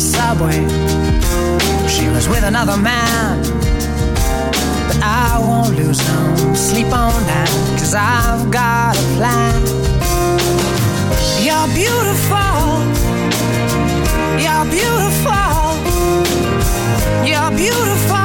subway. 0.00 0.60
She 1.86 2.08
was 2.08 2.28
with 2.28 2.42
another 2.44 2.76
man. 2.76 3.42
But 4.88 4.98
I 5.02 5.38
won't 5.38 5.76
lose 5.76 5.98
no 6.08 6.54
sleep 6.54 6.86
on 6.86 7.22
that, 7.26 7.48
cause 7.78 7.94
I've 7.94 8.50
got 8.50 8.96
a 8.96 9.02
plan. 9.16 9.60
You're 11.44 11.68
beautiful. 11.74 12.80
You're 14.44 14.66
beautiful. 14.76 15.60
You're 17.26 17.50
beautiful. 17.56 18.19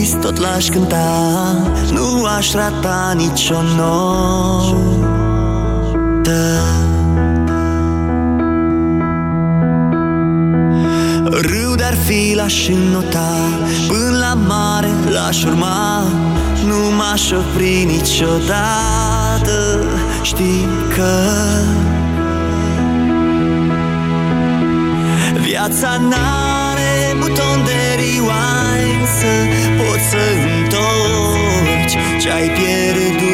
vis 0.00 0.16
tot 0.20 0.38
l-aș 0.38 0.68
cânta. 0.68 1.56
Nu 1.92 2.24
aș 2.24 2.52
rata 2.52 3.12
nicio 3.16 3.62
notă. 3.76 4.80
Râu 11.24 11.74
de-ar 11.74 11.94
fi 11.94 12.34
l-aș 12.34 12.68
înnota 12.68 13.34
Până 13.88 14.18
la 14.18 14.34
mare 14.34 14.90
l-aș 15.10 15.44
urma. 15.44 16.02
Nu 16.66 16.94
m-aș 16.96 17.30
opri 17.30 17.84
niciodată 17.84 19.84
Știi 20.22 20.68
că 20.94 21.10
Viața 25.40 25.96
n-a 26.08 26.49
perioane 27.70 29.06
să 29.18 29.34
poți 29.78 30.04
să 30.10 30.24
întorci 30.46 31.96
ce 32.20 32.30
ai 32.30 32.48
pierdut. 32.48 33.29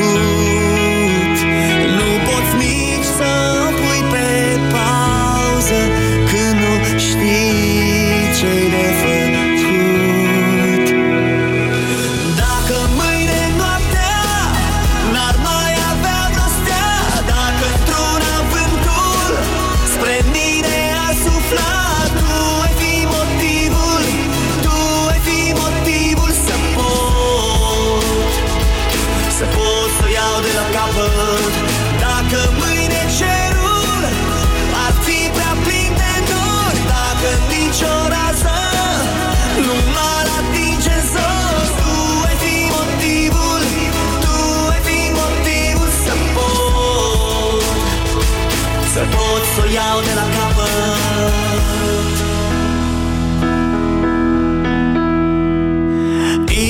iau 49.87 50.01
de 50.01 50.15
la 50.21 50.27
capăt. 50.37 52.15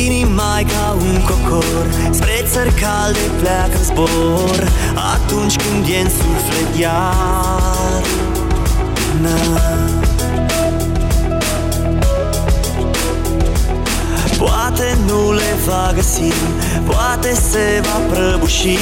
Inima 0.04 0.54
ca 0.72 0.96
un 0.98 1.16
cocor 1.28 1.86
Spre 2.10 2.44
țări 2.52 2.74
calde 2.74 3.26
pleacă 3.40 3.78
zbor. 3.82 4.68
Atunci 5.14 5.56
când 5.56 5.86
e 5.86 5.98
în 6.04 6.10
suflet 6.10 6.80
ea 6.80 7.12
va 15.66 15.92
găsi 15.94 16.32
Poate 16.84 17.34
se 17.34 17.80
va 17.82 18.14
prăbuși 18.14 18.78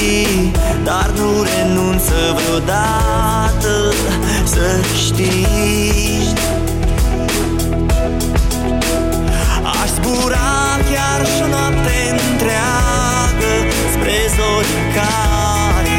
Dar 0.85 1.11
nu 1.17 1.31
renunță 1.43 2.15
vreodată 2.37 3.93
Să 4.45 4.81
știi. 5.07 6.35
Aș 9.81 9.89
zbura 9.89 10.79
chiar 10.91 11.27
și 11.27 11.43
o 11.43 11.47
noapte 11.47 11.97
întreagă 12.11 13.53
Spre 13.93 14.19
zori 14.37 14.73
care 14.97 15.99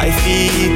ai 0.00 0.10
fi 0.10 0.73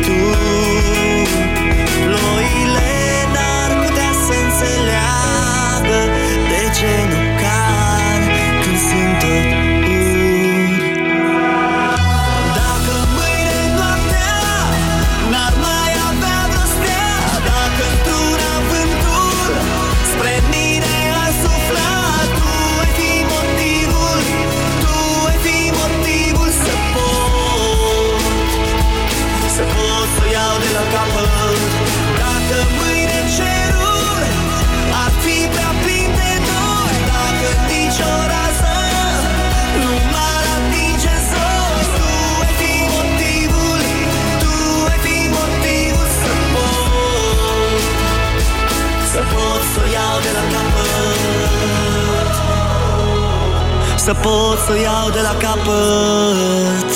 Să 54.08 54.14
pot 54.14 54.58
să 54.58 54.72
o 54.72 54.74
iau 54.74 55.10
de 55.10 55.20
la 55.20 55.36
capăt. 55.38 56.90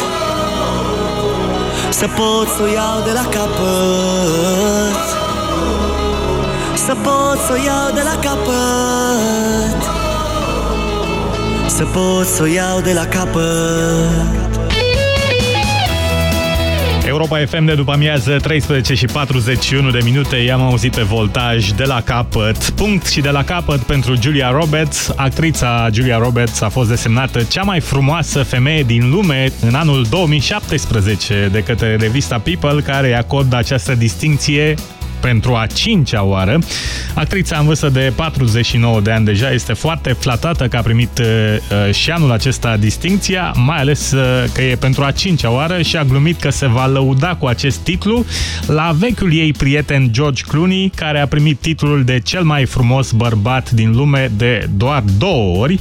Să 1.90 2.07
pot 2.16 2.48
să 2.48 2.62
o 2.62 2.66
iau 2.66 3.03
de 3.05 3.12
la 3.12 3.22
capăt. 3.22 4.96
Să 6.75 6.94
pot 7.03 7.38
să 7.46 7.53
o 7.53 7.57
iau 7.64 7.90
de 7.94 8.03
la 8.03 8.18
capăt. 8.20 9.83
Să 11.66 11.85
pot 11.85 12.27
să 12.27 12.42
o 12.42 12.46
iau 12.46 12.81
de 12.81 12.92
la 12.92 13.07
capăt 13.07 14.51
Europa 17.06 17.38
FM 17.46 17.64
de 17.64 17.74
după 17.74 17.92
amiază, 17.92 18.36
13 18.36 18.94
și 18.94 19.06
41 19.06 19.90
de 19.90 19.98
minute, 20.04 20.36
i-am 20.36 20.60
auzit 20.60 20.94
pe 20.94 21.02
voltaj 21.02 21.70
de 21.70 21.84
la 21.84 22.00
capăt. 22.00 22.70
Punct 22.70 23.06
și 23.06 23.20
de 23.20 23.30
la 23.30 23.44
capăt 23.44 23.80
pentru 23.80 24.14
Julia 24.20 24.50
Roberts. 24.50 25.12
Actrița 25.16 25.88
Julia 25.92 26.18
Roberts 26.18 26.60
a 26.60 26.68
fost 26.68 26.88
desemnată 26.88 27.42
cea 27.42 27.62
mai 27.62 27.80
frumoasă 27.80 28.42
femeie 28.42 28.82
din 28.82 29.10
lume 29.10 29.52
în 29.60 29.74
anul 29.74 30.06
2017 30.10 31.48
de 31.52 31.62
către 31.62 31.96
revista 31.96 32.38
People, 32.38 32.82
care 32.82 33.06
îi 33.06 33.16
acordă 33.16 33.56
această 33.56 33.94
distinție 33.94 34.74
pentru 35.22 35.54
a 35.54 35.66
cincea 35.66 36.22
oară. 36.22 36.58
Actrița 37.14 37.56
în 37.58 37.66
vârstă 37.66 37.88
de 37.88 38.12
49 38.16 39.00
de 39.00 39.11
ani 39.11 39.24
deja 39.24 39.50
este 39.50 39.72
foarte 39.72 40.12
flatată 40.12 40.66
că 40.66 40.76
a 40.76 40.80
primit 40.80 41.18
uh, 41.18 41.94
și 41.94 42.11
anul 42.11 42.30
acesta 42.32 42.76
distinția, 42.76 43.52
mai 43.56 43.78
ales 43.78 44.11
uh, 44.12 44.44
că 44.54 44.62
e 44.62 44.74
pentru 44.74 45.02
a 45.04 45.11
cincea 45.11 45.50
oară 45.50 45.82
și 45.82 45.96
a 45.96 46.04
glumit 46.04 46.40
că 46.40 46.50
se 46.50 46.66
va 46.66 46.87
lăuda 46.87 47.35
cu 47.35 47.46
acest 47.46 47.78
titlu 47.78 48.24
la 48.66 48.94
vechiul 48.98 49.32
ei 49.32 49.52
prieten 49.52 50.12
George 50.12 50.42
Clooney, 50.48 50.92
care 50.94 51.20
a 51.20 51.26
primit 51.26 51.58
titlul 51.58 52.04
de 52.04 52.20
cel 52.20 52.42
mai 52.42 52.64
frumos 52.64 53.12
bărbat 53.12 53.70
din 53.70 53.92
lume 53.92 54.30
de 54.37 54.68
doar 54.76 55.02
două 55.18 55.58
ori. 55.58 55.78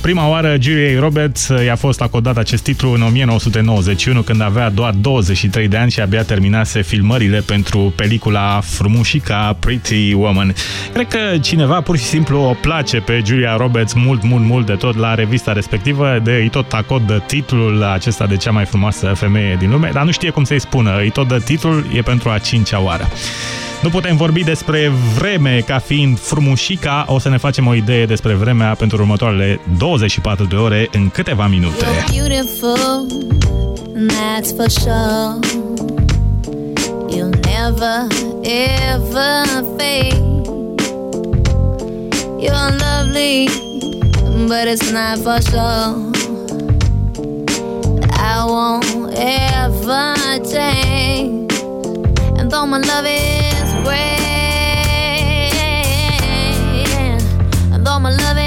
Prima 0.00 0.28
oară 0.28 0.56
Julia 0.60 1.00
Roberts 1.00 1.48
uh, 1.48 1.64
i-a 1.64 1.76
fost 1.76 2.00
acordat 2.00 2.36
acest 2.36 2.62
titlu 2.62 2.92
în 2.92 3.02
1991 3.02 4.22
când 4.22 4.40
avea 4.40 4.70
doar 4.70 4.92
23 4.92 5.68
de 5.68 5.76
ani 5.76 5.90
și 5.90 6.00
abia 6.00 6.22
terminase 6.22 6.82
filmările 6.82 7.38
pentru 7.38 7.92
pelicula 7.96 8.60
frumușica 8.84 9.56
Pretty 9.60 10.12
Woman. 10.12 10.54
Cred 10.92 11.08
că 11.08 11.38
cineva 11.38 11.80
pur 11.80 11.96
și 11.96 12.04
simplu 12.04 12.40
o 12.40 12.54
place 12.60 12.96
pe 12.96 13.22
Julia 13.24 13.56
Roberts 13.56 13.92
mult, 13.92 14.22
mult, 14.22 14.44
mult 14.44 14.66
de 14.66 14.72
tot 14.72 14.96
la 14.96 15.14
revista 15.14 15.52
respectivă, 15.52 16.20
de 16.22 16.32
îi 16.32 16.48
tot 16.48 16.72
acordă 16.72 17.22
titlul 17.26 17.82
acesta 17.82 18.26
de 18.26 18.36
cea 18.36 18.50
mai 18.50 18.64
frumoasă 18.64 19.06
femeie 19.06 19.56
din 19.58 19.70
lume, 19.70 19.90
dar 19.92 20.04
nu 20.04 20.10
știe 20.10 20.30
cum 20.30 20.44
să-i 20.44 20.60
spună, 20.60 20.98
îi 20.98 21.10
tot 21.10 21.28
dă 21.28 21.38
titlul, 21.38 21.84
e 21.92 22.02
pentru 22.02 22.28
a 22.28 22.38
cincea 22.38 22.80
oară. 22.80 23.08
Nu 23.82 23.88
putem 23.88 24.16
vorbi 24.16 24.44
despre 24.44 24.92
vreme 25.16 25.62
ca 25.66 25.78
fiind 25.78 26.18
frumușica, 26.18 27.04
o 27.08 27.18
să 27.18 27.28
ne 27.28 27.36
facem 27.36 27.66
o 27.66 27.74
idee 27.74 28.06
despre 28.06 28.34
vremea 28.34 28.74
pentru 28.74 28.96
următoarele 28.96 29.60
24 29.78 30.44
de 30.44 30.56
ore 30.56 30.88
în 30.92 31.08
câteva 31.08 31.46
minute. 31.46 31.84
beautiful, 32.10 33.06
and 33.96 34.10
that's 34.10 34.56
for 34.56 34.68
sure. 34.68 35.93
You'll 37.14 37.30
never, 37.30 38.08
ever 38.44 39.44
fade. 39.78 40.14
You're 42.42 42.70
lovely, 42.84 43.46
but 44.48 44.66
it's 44.66 44.90
not 44.90 45.18
for 45.18 45.40
sure. 45.40 46.12
I 48.12 48.44
won't 48.48 49.14
ever 49.14 50.14
change. 50.44 51.52
And 52.36 52.50
though 52.50 52.66
my 52.66 52.78
love 52.78 53.06
is 53.06 53.72
great, 53.84 54.24
and 57.72 57.86
though 57.86 58.00
my 58.00 58.10
love 58.10 58.38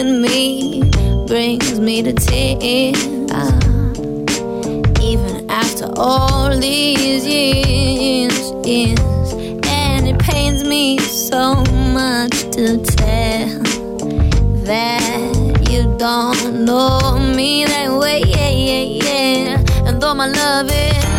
in 0.00 0.22
me 0.22 0.80
brings 1.26 1.78
me 1.78 2.02
to 2.02 2.12
tears. 2.14 3.04
Even 5.02 5.50
after 5.50 5.92
all 5.96 6.56
these 6.58 7.26
years, 7.26 8.40
years, 8.64 9.32
and 9.66 10.08
it 10.08 10.18
pains 10.18 10.64
me 10.64 10.98
so 10.98 11.54
much 11.92 12.32
to 12.56 12.82
tell 12.96 13.62
that 14.64 15.60
you 15.70 15.82
don't 15.98 16.64
know 16.64 17.18
me 17.36 17.66
that 17.66 17.92
way, 17.92 18.22
yeah, 18.26 18.50
yeah, 18.50 19.04
yeah. 19.04 19.86
And 19.86 20.00
though 20.00 20.14
my 20.14 20.28
love 20.28 20.70
is 20.70 21.09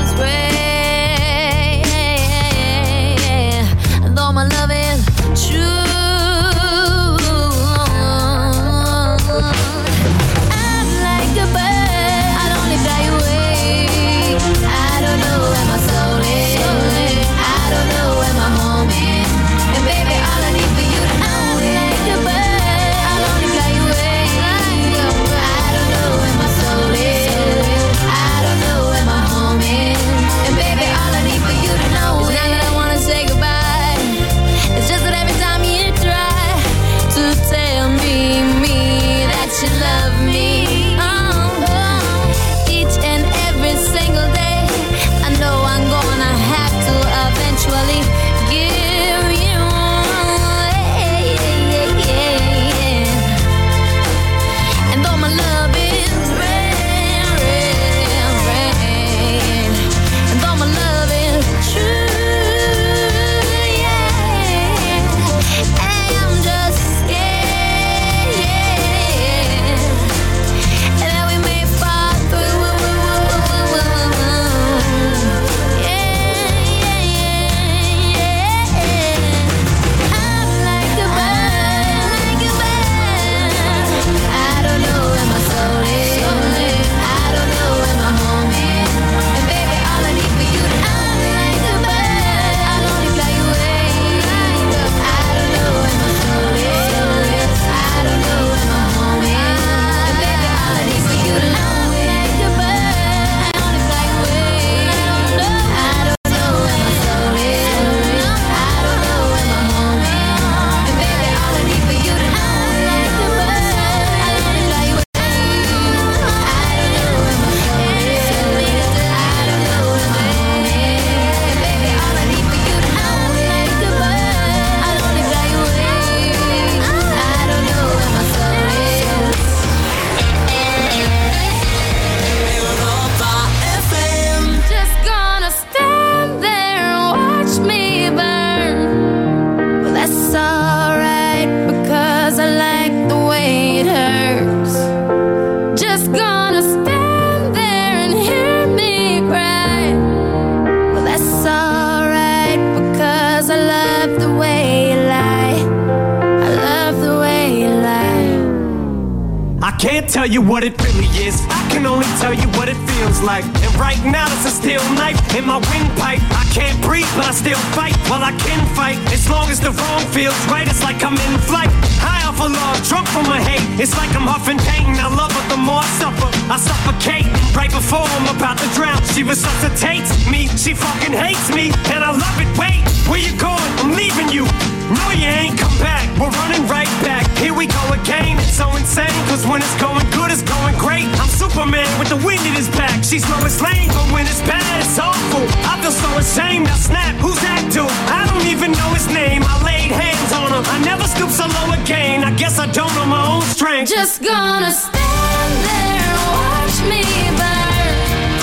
tell 160.12 160.28
you 160.28 160.42
what 160.42 160.64
it 160.64 160.76
really 160.84 161.08
is. 161.24 161.40
I 161.48 161.64
can 161.72 161.86
only 161.86 162.06
tell 162.20 162.34
you 162.34 162.46
what 162.60 162.68
it 162.68 162.76
feels 162.92 163.22
like. 163.22 163.46
And 163.64 163.74
right 163.80 163.98
now 164.04 164.28
there's 164.28 164.46
a 164.46 164.52
steel 164.52 164.84
knife 165.00 165.18
in 165.34 165.46
my 165.48 165.56
windpipe. 165.72 166.20
I 166.36 166.44
can't 166.52 166.76
breathe, 166.84 167.08
but 167.16 167.26
I 167.26 167.32
still 167.32 167.58
fight. 167.72 167.96
Well, 168.12 168.22
I 168.22 168.36
can 168.44 168.60
fight. 168.76 169.00
As 169.16 169.30
long 169.30 169.50
as 169.50 169.60
the 169.60 169.72
wrong 169.72 170.04
feels 170.12 170.36
right, 170.46 170.68
it's 170.68 170.84
like 170.84 171.02
I'm 171.04 171.16
in 171.16 171.40
flight. 171.48 171.72
High 172.04 172.28
off 172.28 172.44
of 172.44 172.52
love, 172.52 172.78
drunk 172.86 173.08
from 173.08 173.24
my 173.24 173.40
hate. 173.40 173.64
It's 173.80 173.96
like 173.96 174.12
I'm 174.14 174.28
huffing 174.28 174.60
pain. 174.60 175.00
I 175.00 175.08
love 175.08 175.32
her 175.32 175.46
the 175.48 175.58
more 175.58 175.80
I 175.80 175.90
suffer. 175.96 176.30
I 176.52 176.58
suffocate 176.60 177.26
right 177.56 177.72
before 177.72 178.04
I'm 178.04 178.36
about 178.36 178.60
to 178.60 178.68
drown. 178.76 179.02
She 179.16 179.24
resuscitates 179.24 180.12
me. 180.30 180.52
She 180.60 180.76
fucking 180.76 181.16
hates 181.16 181.48
me, 181.56 181.72
and 181.88 182.04
I 182.04 182.12
love 182.12 182.38
it. 182.38 182.52
Wait, 182.60 182.84
where 183.08 183.24
you 183.24 183.32
going? 183.40 183.72
I'm 183.80 183.96
leaving 183.96 184.28
you. 184.28 184.46
No, 184.92 185.06
you 185.16 185.28
ain't 185.28 185.58
come 185.58 185.78
back. 185.80 186.04
We're 186.20 186.30
running 186.30 186.68
right 186.68 186.92
back. 187.02 187.26
Here 187.38 187.54
we 187.54 187.66
go 187.68 187.84
again. 187.94 188.38
It's 188.40 188.58
so 188.58 188.68
insane, 188.76 189.08
cause 189.32 189.48
when 189.48 189.62
it's 189.62 189.78
going 189.80 190.06
good, 190.12 190.32
it's 190.32 190.44
going 190.44 190.78
great. 190.78 191.08
I'm 191.20 191.30
Superman 191.30 191.88
with 192.00 192.10
the 192.10 192.20
wind 192.26 192.44
in 192.46 192.54
his 192.54 192.70
back. 192.70 193.04
She's 193.04 193.24
Lois 193.30 193.62
Lane, 193.62 193.88
but 193.90 194.12
when 194.12 194.28
it's 194.28 194.42
bad, 194.42 194.82
it's 194.84 195.00
awful. 195.00 195.44
I 195.64 195.80
feel 195.82 195.96
so 195.96 196.10
ashamed. 196.18 196.68
I 196.68 196.76
snap. 196.76 197.16
Who's 197.24 197.40
that 197.40 197.64
dude? 197.72 197.88
I 198.12 198.28
don't 198.30 198.46
even 198.52 198.72
know 198.74 198.90
his 198.94 199.08
name. 199.08 199.44
I 199.48 199.56
laid 199.64 199.92
hands 199.92 200.32
on 200.34 200.52
him. 200.52 200.64
I 200.68 200.78
never 200.84 201.08
stoop 201.08 201.32
so 201.32 201.48
low 201.48 201.72
again. 201.82 202.24
I 202.24 202.32
guess 202.36 202.60
I 202.60 202.68
don't 202.68 202.94
know 202.96 203.06
my 203.06 203.24
own 203.36 203.44
strength. 203.56 203.90
Just 203.90 204.22
gonna 204.22 204.72
stand 204.72 205.54
there 205.66 206.04
and 206.04 206.20
watch 206.36 206.78
me 206.92 207.04
burn. 207.40 208.36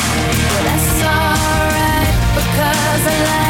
That's 0.64 0.96
alright 1.04 2.14
because 2.40 3.04
I 3.04 3.16
like 3.28 3.47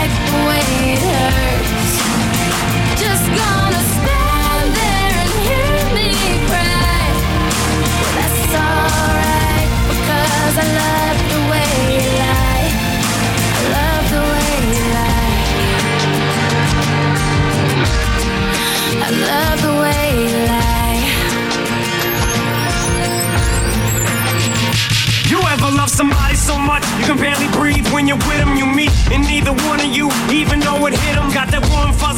when 27.98 28.06
you're 28.06 28.16
with 28.16 28.38
them? 28.38 28.56
You 28.56 28.66
meet, 28.66 28.92
and 29.10 29.26
neither 29.26 29.52
one 29.52 29.80
of 29.80 29.86
you 29.86 30.08
even 30.30 30.60
know 30.60 30.86
it 30.86 30.94
hit 30.94 31.16
them. 31.16 31.30
Got 31.32 31.50
that 31.50 31.66
warm, 31.70 31.92
fuzzy 31.92 32.17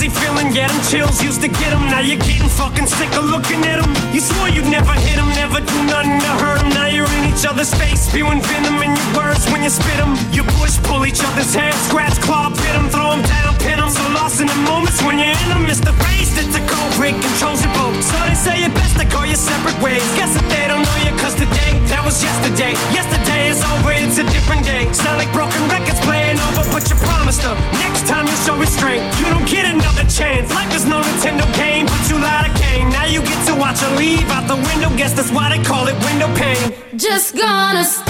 yeah, 0.60 0.68
them 0.68 0.82
chills 0.84 1.22
used 1.24 1.40
to 1.40 1.48
get 1.48 1.72
them. 1.72 1.88
Now 1.88 2.04
you're 2.04 2.20
getting 2.20 2.48
fucking 2.48 2.86
sick 2.86 3.08
of 3.16 3.24
looking 3.24 3.64
at 3.64 3.80
them. 3.80 3.92
You 4.12 4.20
swore 4.20 4.52
you'd 4.52 4.68
never 4.68 4.92
hit 4.92 5.16
them, 5.16 5.28
never 5.32 5.60
do 5.64 5.78
nothing 5.88 6.20
to 6.20 6.32
hurt 6.36 6.60
them. 6.60 6.68
Now 6.76 6.86
you're 6.86 7.08
in 7.16 7.32
each 7.32 7.48
other's 7.48 7.72
face, 7.72 8.08
spewing 8.08 8.44
venom 8.44 8.76
in 8.84 8.92
your 8.92 9.10
words 9.16 9.48
when 9.48 9.64
you 9.64 9.72
spit 9.72 9.96
them. 9.96 10.12
You 10.36 10.44
push, 10.60 10.76
pull 10.84 11.06
each 11.08 11.24
other's 11.24 11.54
hair, 11.54 11.72
scratch, 11.88 12.20
claw, 12.20 12.52
pit 12.52 12.74
them, 12.76 12.92
throw 12.92 13.16
them 13.16 13.24
down, 13.24 13.56
pin 13.64 13.78
them. 13.80 13.88
So 13.88 14.04
lost 14.12 14.40
in 14.40 14.48
the 14.52 14.60
moments 14.68 15.00
when 15.00 15.16
you're 15.16 15.32
in 15.32 15.48
them, 15.48 15.64
it's 15.64 15.80
the 15.80 15.96
race 16.04 16.28
that's 16.36 16.52
a 16.52 16.62
cold 16.68 16.92
break, 17.00 17.16
controls 17.16 17.64
your 17.64 17.72
boat. 17.80 17.96
So 18.04 18.16
they 18.28 18.36
say 18.36 18.56
it 18.60 18.72
best 18.76 19.00
to 19.00 19.06
go 19.08 19.24
your 19.24 19.40
separate 19.40 19.78
ways. 19.80 20.04
Guess 20.20 20.36
that 20.36 20.44
they 20.52 20.68
don't 20.68 20.84
know 20.84 20.98
you, 21.08 21.12
cause 21.16 21.36
today, 21.40 21.72
that 21.88 22.04
was 22.04 22.20
yesterday. 22.20 22.76
Yesterday 22.92 23.48
is 23.48 23.64
over, 23.72 23.96
it's 23.96 24.20
a 24.20 24.26
different 24.28 24.68
day. 24.68 24.84
Sound 24.92 25.16
like 25.16 25.32
broken 25.32 25.62
records 25.72 26.00
playing 26.04 26.36
over, 26.52 26.68
but 26.68 26.84
you 26.92 26.96
promised 27.00 27.40
them. 27.48 27.56
Next 27.80 28.04
time 28.04 28.28
you 28.28 28.36
show 28.44 28.60
restraint, 28.60 29.00
you 29.16 29.26
don't 29.32 29.48
get 29.48 29.64
another 29.64 30.04
chance. 30.04 30.49
Life 30.54 30.74
is 30.74 30.84
no 30.86 31.00
Nintendo 31.00 31.46
game, 31.56 31.86
but 31.86 32.02
you 32.10 32.16
lied 32.18 32.50
again. 32.54 32.90
Now 32.90 33.06
you 33.06 33.20
get 33.22 33.46
to 33.48 33.54
watch 33.54 33.80
her 33.80 33.96
leave 33.96 34.28
out 34.30 34.46
the 34.48 34.56
window. 34.56 34.90
Guess 34.96 35.12
that's 35.14 35.32
why 35.32 35.48
they 35.56 35.62
call 35.62 35.86
it 35.88 35.96
window 36.04 36.28
pane. 36.34 36.74
Just 36.96 37.36
gonna 37.36 37.84
stand 37.84 38.09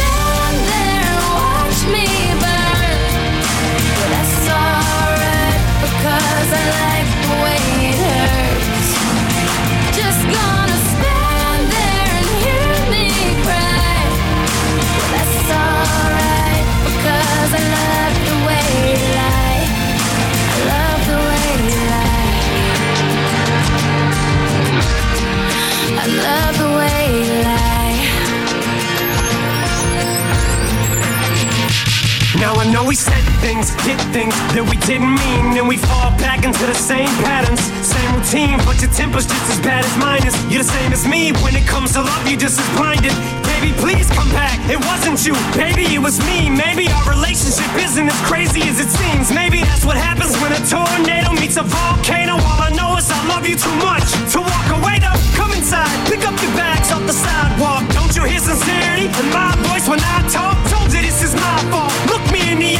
Now 32.40 32.56
I 32.56 32.64
know 32.72 32.88
we 32.88 32.96
said 32.96 33.20
things, 33.44 33.68
did 33.84 34.00
things 34.16 34.32
that 34.56 34.64
we 34.64 34.80
didn't 34.88 35.12
mean, 35.12 35.60
and 35.60 35.68
we 35.68 35.76
fall 35.76 36.08
back 36.16 36.40
into 36.40 36.64
the 36.64 36.72
same 36.72 37.12
patterns, 37.20 37.60
same 37.84 38.08
routine. 38.16 38.56
But 38.64 38.80
your 38.80 38.88
temper's 38.96 39.28
just 39.28 39.44
as 39.52 39.60
bad 39.60 39.84
as 39.84 39.92
mine 40.00 40.24
is. 40.24 40.32
You're 40.48 40.64
the 40.64 40.72
same 40.72 40.88
as 40.88 41.04
me 41.04 41.36
when 41.44 41.52
it 41.52 41.68
comes 41.68 41.92
to 41.94 42.00
love. 42.00 42.24
You're 42.24 42.40
just 42.40 42.56
as 42.56 42.64
blinded. 42.80 43.12
Baby, 43.44 43.76
please 43.76 44.08
come 44.16 44.32
back. 44.32 44.56
It 44.72 44.80
wasn't 44.88 45.20
you, 45.20 45.36
baby, 45.52 45.84
it 45.92 46.00
was 46.00 46.16
me. 46.24 46.48
Maybe 46.48 46.88
our 46.88 47.12
relationship 47.12 47.68
isn't 47.76 48.08
as 48.08 48.20
crazy 48.24 48.64
as 48.64 48.80
it 48.80 48.88
seems. 48.88 49.28
Maybe 49.28 49.60
that's 49.60 49.84
what 49.84 50.00
happens 50.00 50.32
when 50.40 50.56
a 50.56 50.60
tornado 50.64 51.36
meets 51.36 51.60
a 51.60 51.64
volcano. 51.68 52.40
All 52.40 52.60
I 52.64 52.72
know 52.72 52.96
is 52.96 53.04
I 53.12 53.20
love 53.28 53.44
you 53.44 53.60
too 53.60 53.76
much 53.84 54.08
to 54.32 54.40
walk 54.40 54.68
away. 54.80 54.96
Though, 54.96 55.20
come 55.36 55.52
inside, 55.52 55.92
pick 56.08 56.24
up 56.24 56.32
your 56.40 56.56
bags 56.56 56.88
off 56.88 57.04
the 57.04 57.12
sidewalk. 57.12 57.84
Don't 57.92 58.16
you 58.16 58.24
hear 58.24 58.40
sincerity 58.40 59.12
in 59.12 59.28
my 59.28 59.52
voice 59.68 59.84
when 59.92 60.00
I 60.00 60.24
talk? 60.32 60.69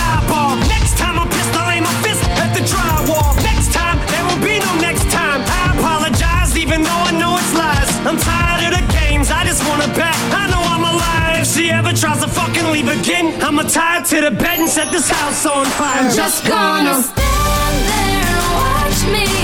Eyeball. 0.09 0.57
Next 0.69 0.97
time 0.97 1.19
I'm 1.19 1.29
pissed, 1.29 1.55
I'll 1.55 1.71
aim 1.71 1.85
my 1.85 1.95
fist 2.05 2.23
at 2.43 2.51
the 2.57 2.63
drywall. 2.65 3.33
Next 3.45 3.73
time, 3.73 3.97
there 4.13 4.25
will 4.29 4.43
be 4.43 4.57
no 4.59 4.73
next 4.81 5.07
time. 5.11 5.41
I 5.45 5.77
apologize, 5.77 6.57
even 6.57 6.83
though 6.83 7.03
I 7.11 7.13
know 7.21 7.37
it's 7.37 7.53
lies. 7.55 7.91
I'm 8.09 8.19
tired 8.19 8.73
of 8.73 8.73
the 8.81 8.85
games, 8.93 9.31
I 9.31 9.45
just 9.45 9.63
wanna 9.69 9.89
bet. 9.95 10.17
I 10.33 10.49
know 10.53 10.63
I'm 10.75 10.85
alive. 10.85 11.43
If 11.43 11.49
she 11.55 11.71
ever 11.71 11.93
tries 11.93 12.21
to 12.25 12.29
fucking 12.29 12.69
leave 12.73 12.89
again, 12.89 13.41
I'ma 13.43 13.63
tie 13.63 14.03
to 14.11 14.17
the 14.21 14.31
bed 14.31 14.61
and 14.61 14.69
set 14.69 14.91
this 14.93 15.09
house 15.09 15.47
on 15.47 15.67
fire. 15.79 16.05
I'm 16.05 16.15
just 16.15 16.47
gonna 16.47 17.03
stand 17.03 17.77
there 17.91 18.35
and 18.35 18.47
watch 18.57 19.01
me 19.15 19.40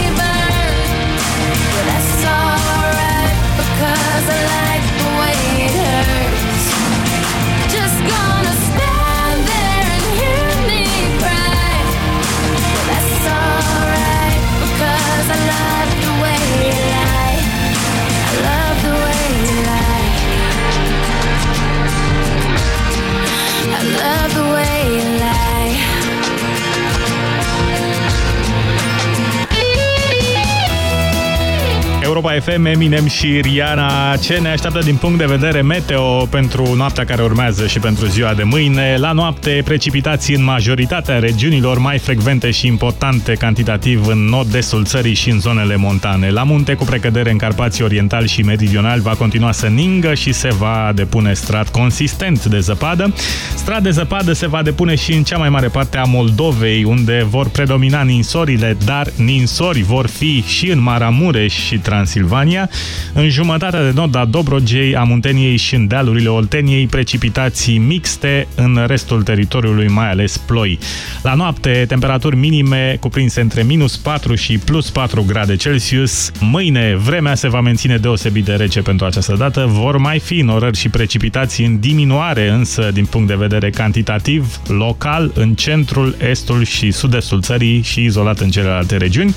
Europa 32.17 32.41
FM, 32.41 32.65
Eminem 32.65 33.07
și 33.07 33.41
Rihanna. 33.41 34.17
Ce 34.17 34.39
ne 34.39 34.49
așteaptă 34.49 34.79
din 34.79 34.97
punct 34.97 35.19
de 35.19 35.25
vedere 35.25 35.63
meteo 35.63 36.27
pentru 36.27 36.75
noaptea 36.75 37.05
care 37.05 37.23
urmează 37.23 37.67
și 37.67 37.79
pentru 37.79 38.07
ziua 38.07 38.35
de 38.35 38.43
mâine? 38.43 38.97
La 38.99 39.13
noapte, 39.13 39.63
precipitații 39.65 40.35
în 40.35 40.45
majoritatea 40.45 41.19
regiunilor 41.19 41.79
mai 41.79 41.99
frecvente 41.99 42.51
și 42.51 42.67
importante 42.67 43.33
cantitativ 43.33 44.07
în 44.07 44.19
nord-estul 44.19 44.85
țării 44.85 45.15
și 45.15 45.31
în 45.31 45.41
zonele 45.41 45.77
montane. 45.77 46.31
La 46.31 46.43
munte, 46.43 46.75
cu 46.75 46.85
precădere 46.85 47.31
în 47.31 47.37
Carpații 47.37 47.85
Oriental 47.85 48.27
și 48.27 48.43
Meridional, 48.43 49.01
va 49.01 49.15
continua 49.15 49.53
să 49.53 49.67
ningă 49.67 50.15
și 50.15 50.33
se 50.33 50.49
va 50.59 50.93
depune 50.95 51.33
strat 51.33 51.69
consistent 51.69 52.45
de 52.45 52.59
zăpadă. 52.59 53.15
Strat 53.55 53.83
de 53.83 53.91
zăpadă 53.91 54.33
se 54.33 54.47
va 54.47 54.63
depune 54.63 54.95
și 54.95 55.13
în 55.13 55.23
cea 55.23 55.39
mai 55.39 55.49
mare 55.49 55.69
parte 55.69 55.99
a 55.99 56.05
Moldovei, 56.05 56.85
unde 56.85 57.27
vor 57.29 57.49
predomina 57.49 58.03
ninsorile, 58.03 58.77
dar 58.85 59.07
ninsori 59.17 59.83
vor 59.83 60.07
fi 60.07 60.45
și 60.47 60.71
în 60.71 60.83
Maramureș 60.83 61.55
și 61.55 61.79
Transilvania. 62.07 62.71
În 63.13 63.29
jumătatea 63.29 63.83
de 63.83 63.91
nord 63.95 64.17
a 64.17 64.25
Dobrogei, 64.25 64.97
a 64.97 65.03
Munteniei 65.03 65.57
și 65.57 65.75
în 65.75 65.87
dealurile 65.87 66.29
Olteniei, 66.29 66.87
precipitații 66.87 67.79
mixte 67.79 68.47
în 68.55 68.85
restul 68.87 69.23
teritoriului, 69.23 69.89
mai 69.89 70.11
ales 70.11 70.37
ploi. 70.39 70.79
La 71.23 71.35
noapte, 71.35 71.85
temperaturi 71.89 72.37
minime 72.37 72.97
cuprinse 73.01 73.41
între 73.41 73.63
minus 73.63 73.97
4 73.97 74.35
și 74.35 74.59
plus 74.59 74.91
4 74.91 75.25
grade 75.27 75.57
Celsius. 75.57 76.31
Mâine, 76.41 76.97
vremea 76.97 77.35
se 77.35 77.49
va 77.49 77.61
menține 77.61 77.97
deosebit 77.97 78.45
de 78.45 78.53
rece 78.53 78.81
pentru 78.81 79.07
această 79.07 79.35
dată. 79.39 79.67
Vor 79.69 79.97
mai 79.97 80.19
fi 80.19 80.41
norări 80.41 80.77
și 80.77 80.89
precipitații 80.89 81.65
în 81.67 81.81
diminuare, 81.81 82.49
însă 82.49 82.91
din 82.93 83.05
punct 83.05 83.29
de 83.29 83.35
vedere 83.35 83.71
cantitativ, 83.71 84.61
local, 84.67 85.31
în 85.35 85.55
centrul, 85.55 86.17
estul 86.31 86.65
și 86.65 86.91
sud-estul 86.91 87.41
țării 87.41 87.83
și 87.83 88.05
izolat 88.05 88.39
în 88.39 88.51
celelalte 88.51 88.97
regiuni. 88.97 89.35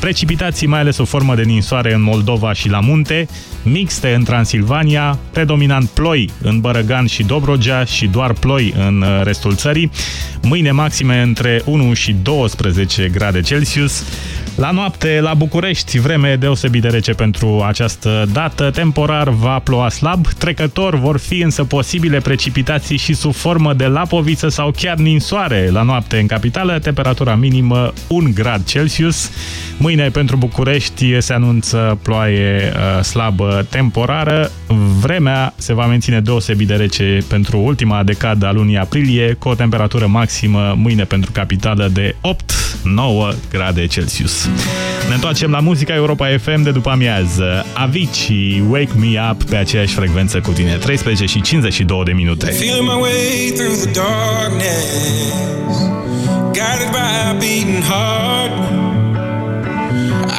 Precipitații, 0.00 0.66
mai 0.66 0.80
ales 0.80 0.98
o 0.98 1.04
formă 1.04 1.34
de 1.34 1.42
ninsoare 1.42 1.94
în 1.94 2.02
Moldova 2.04 2.52
și 2.52 2.68
la 2.68 2.80
munte, 2.80 3.26
mixte 3.62 4.14
în 4.14 4.24
Transilvania, 4.24 5.18
predominant 5.30 5.88
ploi 5.88 6.30
în 6.42 6.60
Bărăgan 6.60 7.06
și 7.06 7.22
Dobrogea 7.22 7.84
și 7.84 8.06
doar 8.06 8.32
ploi 8.32 8.74
în 8.76 9.00
uh, 9.02 9.20
restul 9.22 9.54
țării. 9.54 9.90
Mâine 10.42 10.70
maxime 10.70 11.20
între 11.20 11.62
1 11.64 11.92
și 11.92 12.12
12 12.22 13.08
grade 13.08 13.40
Celsius. 13.40 14.04
La 14.56 14.70
noapte, 14.70 15.20
la 15.20 15.34
București, 15.34 15.98
vreme 15.98 16.36
deosebit 16.36 16.82
de 16.82 16.88
rece 16.88 17.12
pentru 17.12 17.62
această 17.66 18.28
dată. 18.32 18.70
Temporar 18.70 19.28
va 19.28 19.58
ploua 19.58 19.88
slab, 19.88 20.26
trecător 20.26 20.94
vor 20.98 21.18
fi 21.18 21.40
însă 21.40 21.64
posibile 21.64 22.18
precipitații 22.18 22.96
și 22.96 23.14
sub 23.14 23.34
formă 23.34 23.72
de 23.72 23.86
lapoviță 23.86 24.48
sau 24.48 24.70
chiar 24.76 24.96
ninsoare 24.96 25.68
la 25.72 25.82
noapte 25.82 26.18
în 26.18 26.26
capitală, 26.26 26.78
temperatura 26.78 27.34
minimă 27.34 27.92
1 28.06 28.30
grad 28.34 28.64
Celsius. 28.64 29.30
Mâine 29.76 30.08
pentru 30.08 30.36
București 30.36 31.20
se 31.20 31.32
anunță 31.32 31.98
ploaie 32.02 32.72
uh, 32.74 33.04
slabă 33.04 33.66
temporară. 33.70 34.50
Vremea 35.00 35.54
se 35.56 35.74
va 35.74 35.86
menține 35.86 36.20
deosebit 36.20 36.66
de 36.66 36.74
rece 36.74 37.18
pentru 37.28 37.58
ultima 37.58 38.02
decadă 38.02 38.46
a 38.46 38.52
lunii 38.52 38.78
aprilie, 38.78 39.32
cu 39.32 39.48
o 39.48 39.54
temperatură 39.54 40.06
maximă 40.06 40.74
mâine 40.76 41.04
pentru 41.04 41.30
capitală 41.32 41.88
de 41.92 42.14
8-9 43.32 43.34
grade 43.50 43.86
Celsius. 43.86 44.43
Ne 45.08 45.14
întoarcem 45.14 45.50
la 45.50 45.60
muzica 45.60 45.94
Europa 45.94 46.26
FM 46.42 46.62
de 46.62 46.70
după 46.70 46.90
amiază. 46.90 47.66
Avicii, 47.72 48.64
Wake 48.68 48.90
Me 48.96 49.20
Up 49.30 49.42
pe 49.42 49.56
aceeași 49.56 49.94
frecvență 49.94 50.40
cu 50.40 50.50
tine, 50.50 50.74
13 50.74 51.24
și 51.26 51.40
52 51.40 52.04
de 52.04 52.12
minute. 52.12 52.46
Feeling 52.46 52.88
my 52.88 53.00
way 53.00 53.52
through 53.56 53.76
the 53.82 53.90
darkness, 53.90 54.86
guided 56.52 56.90
by 56.90 57.12
a 57.30 57.32
beating 57.38 57.84
heart. 57.84 58.52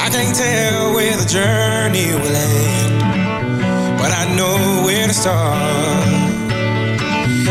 I 0.05 0.07
can't 0.13 0.35
tell 0.35 0.93
where 0.95 1.15
the 1.21 1.27
journey 1.37 2.07
will 2.21 2.35
end, 2.35 2.97
but 3.99 4.11
I 4.21 4.23
know 4.37 4.57
where 4.85 5.07
to 5.07 5.13
start. 5.13 6.25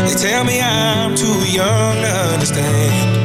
They 0.05 0.15
tell 0.29 0.43
me 0.43 0.55
I'm 0.61 1.15
too 1.15 1.39
young 1.59 1.95
to 2.05 2.11
understand. 2.33 3.24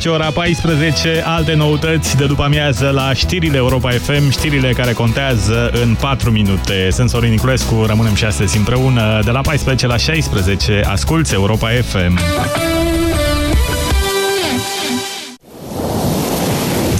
Face 0.00 0.14
ora 0.14 0.30
14, 0.30 1.22
alte 1.24 1.54
noutăți 1.54 2.16
de 2.16 2.26
după 2.26 2.42
amiază 2.42 2.90
la 2.90 3.12
știrile 3.12 3.56
Europa 3.56 3.90
FM, 3.90 4.30
știrile 4.30 4.72
care 4.72 4.92
contează 4.92 5.70
în 5.82 5.94
4 5.94 6.30
minute. 6.30 6.88
Sunt 6.90 7.10
Sorin 7.10 7.30
Niculescu, 7.30 7.84
rămânem 7.86 8.14
și 8.14 8.24
astăzi 8.24 8.56
împreună. 8.56 9.20
De 9.24 9.30
la 9.30 9.40
14 9.40 9.86
la 9.86 9.96
16, 9.96 10.82
asculți 10.84 11.34
Europa 11.34 11.68
FM. 11.68 12.18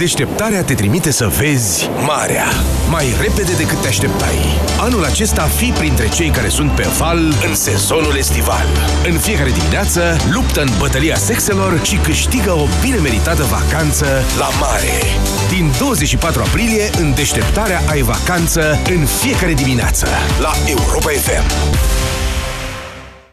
Deșteptarea 0.01 0.63
te 0.63 0.73
trimite 0.73 1.11
să 1.11 1.27
vezi 1.27 1.89
marea 2.05 2.45
mai 2.89 3.05
repede 3.19 3.51
decât 3.57 3.81
te 3.81 3.87
așteptai. 3.87 4.37
Anul 4.79 5.03
acesta 5.03 5.41
fi 5.41 5.71
printre 5.71 6.09
cei 6.09 6.29
care 6.29 6.47
sunt 6.47 6.71
pe 6.71 6.87
val 6.97 7.19
în 7.47 7.55
sezonul 7.55 8.15
estival. 8.17 8.65
În 9.09 9.17
fiecare 9.17 9.49
dimineață 9.49 10.15
luptă 10.31 10.61
în 10.61 10.69
bătălia 10.79 11.15
sexelor 11.15 11.79
și 11.83 11.95
câștigă 11.95 12.51
o 12.51 12.65
bine 12.81 12.97
meritată 12.97 13.43
vacanță 13.43 14.05
la 14.37 14.49
mare. 14.59 14.93
Din 15.49 15.71
24 15.79 16.41
aprilie, 16.41 16.89
în 16.99 17.13
deșteptarea 17.13 17.81
ai 17.89 18.01
vacanță 18.01 18.79
în 18.89 19.05
fiecare 19.05 19.53
dimineață 19.53 20.07
la 20.39 20.51
Europa 20.67 21.09
FM. 21.09 22.10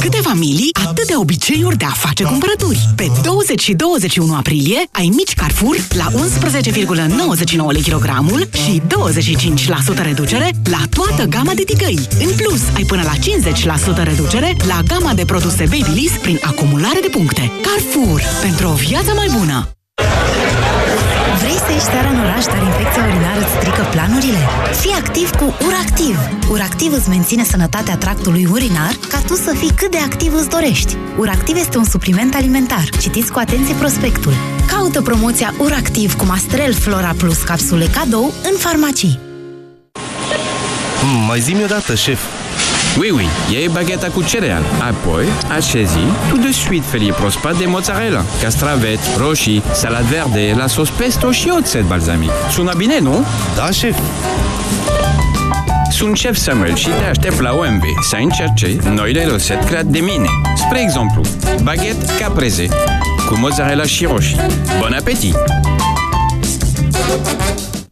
Câte 0.00 0.18
familii, 0.22 0.70
atâtea 0.86 1.20
obiceiuri 1.20 1.76
de 1.76 1.84
a 1.84 1.92
face 1.92 2.24
cumpărături. 2.24 2.88
Pe 2.96 3.10
20 3.22 3.60
și 3.60 3.72
21 3.72 4.34
aprilie 4.34 4.78
ai 4.90 5.12
mici 5.16 5.34
Carrefour 5.34 5.76
la 5.90 6.06
11,99 6.10 7.70
lei 7.70 7.82
kilogramul 7.82 8.48
și 8.52 8.82
25% 10.00 10.02
reducere 10.02 10.50
la 10.70 10.80
toată 10.90 11.24
gama 11.24 11.52
de 11.54 11.62
ticăi. 11.62 12.08
În 12.20 12.30
plus, 12.36 12.60
ai 12.76 12.84
până 12.84 13.02
la 13.02 13.14
50% 14.00 14.02
reducere 14.02 14.56
la 14.66 14.80
gama 14.86 15.14
de 15.14 15.24
produse 15.24 15.64
Babyliss 15.64 16.16
prin 16.16 16.38
acumulare 16.42 16.98
de 17.00 17.08
puncte. 17.08 17.50
Carrefour. 17.62 18.22
Pentru 18.42 18.68
o 18.68 18.72
viață 18.72 19.12
mai 19.16 19.28
bună! 19.38 19.68
Vrei 21.38 21.58
să 21.64 21.70
ieși 21.72 21.90
seara 21.92 22.08
în 22.08 22.18
oraș, 22.18 22.44
dar 22.44 22.62
infecția 22.62 23.04
urinară 23.04 23.40
îți 23.40 23.54
strică 23.56 23.82
planurile? 23.90 24.42
Fii 24.80 24.96
activ 25.02 25.30
cu 25.30 25.44
URACTIV! 25.66 26.16
URACTIV 26.50 26.92
îți 26.92 27.08
menține 27.08 27.44
sănătatea 27.44 27.96
tractului 27.96 28.46
urinar 28.50 28.92
ca 29.08 29.18
tu 29.26 29.34
să 29.34 29.54
fii 29.56 29.72
cât 29.74 29.90
de 29.90 29.98
activ 29.98 30.34
îți 30.34 30.48
dorești. 30.48 30.96
URACTIV 31.18 31.56
este 31.56 31.78
un 31.78 31.84
supliment 31.84 32.34
alimentar. 32.34 32.88
Citiți 33.00 33.32
cu 33.32 33.38
atenție 33.38 33.74
prospectul. 33.74 34.32
Caută 34.66 35.02
promoția 35.02 35.54
URACTIV 35.58 36.16
cu 36.16 36.24
Mastrel 36.24 36.72
Flora 36.74 37.14
Plus 37.18 37.38
capsule 37.42 37.86
cadou 37.86 38.32
în 38.50 38.56
farmacii. 38.58 39.18
Mm, 41.02 41.24
mai 41.26 41.40
zi-mi 41.40 41.64
odată, 41.64 41.94
șef. 41.94 42.20
Oui, 42.98 43.10
oui, 43.10 43.26
iei 43.50 43.68
bagheta 43.68 44.08
cu 44.08 44.22
cereal. 44.22 44.62
Apoi, 44.90 45.24
așezi 45.56 45.98
tout 46.28 46.40
de 46.40 46.52
suite 46.52 46.84
felie 46.90 47.12
proaspăt 47.12 47.58
de 47.58 47.66
mozzarella, 47.66 48.24
castraveți, 48.42 49.08
roșii, 49.16 49.62
salad 49.72 50.04
verde, 50.04 50.54
la 50.56 50.66
sos 50.66 50.88
pesto 50.88 51.30
și 51.30 51.52
oțet 51.58 51.82
balsamic. 51.82 52.30
Sună 52.50 52.72
bine, 52.76 52.98
nu? 52.98 53.24
Da, 53.56 53.70
șef. 53.70 53.98
Sunt 55.90 56.16
șef 56.16 56.36
Samuel 56.36 56.74
și 56.74 56.88
te 56.88 57.04
aștept 57.08 57.40
la 57.40 57.52
OMV 57.52 57.82
să 58.00 58.16
încerce 58.16 58.76
noile 58.94 59.24
rețete 59.24 59.64
create 59.66 59.88
de 59.88 59.98
mine. 59.98 60.28
Spre 60.56 60.80
exemplu, 60.80 61.20
baguette 61.62 62.12
caprese 62.18 62.66
cu 63.26 63.38
mozzarella 63.38 63.84
și 63.84 64.04
roșii. 64.04 64.40
Bon 64.80 64.92
appetit! 64.92 65.36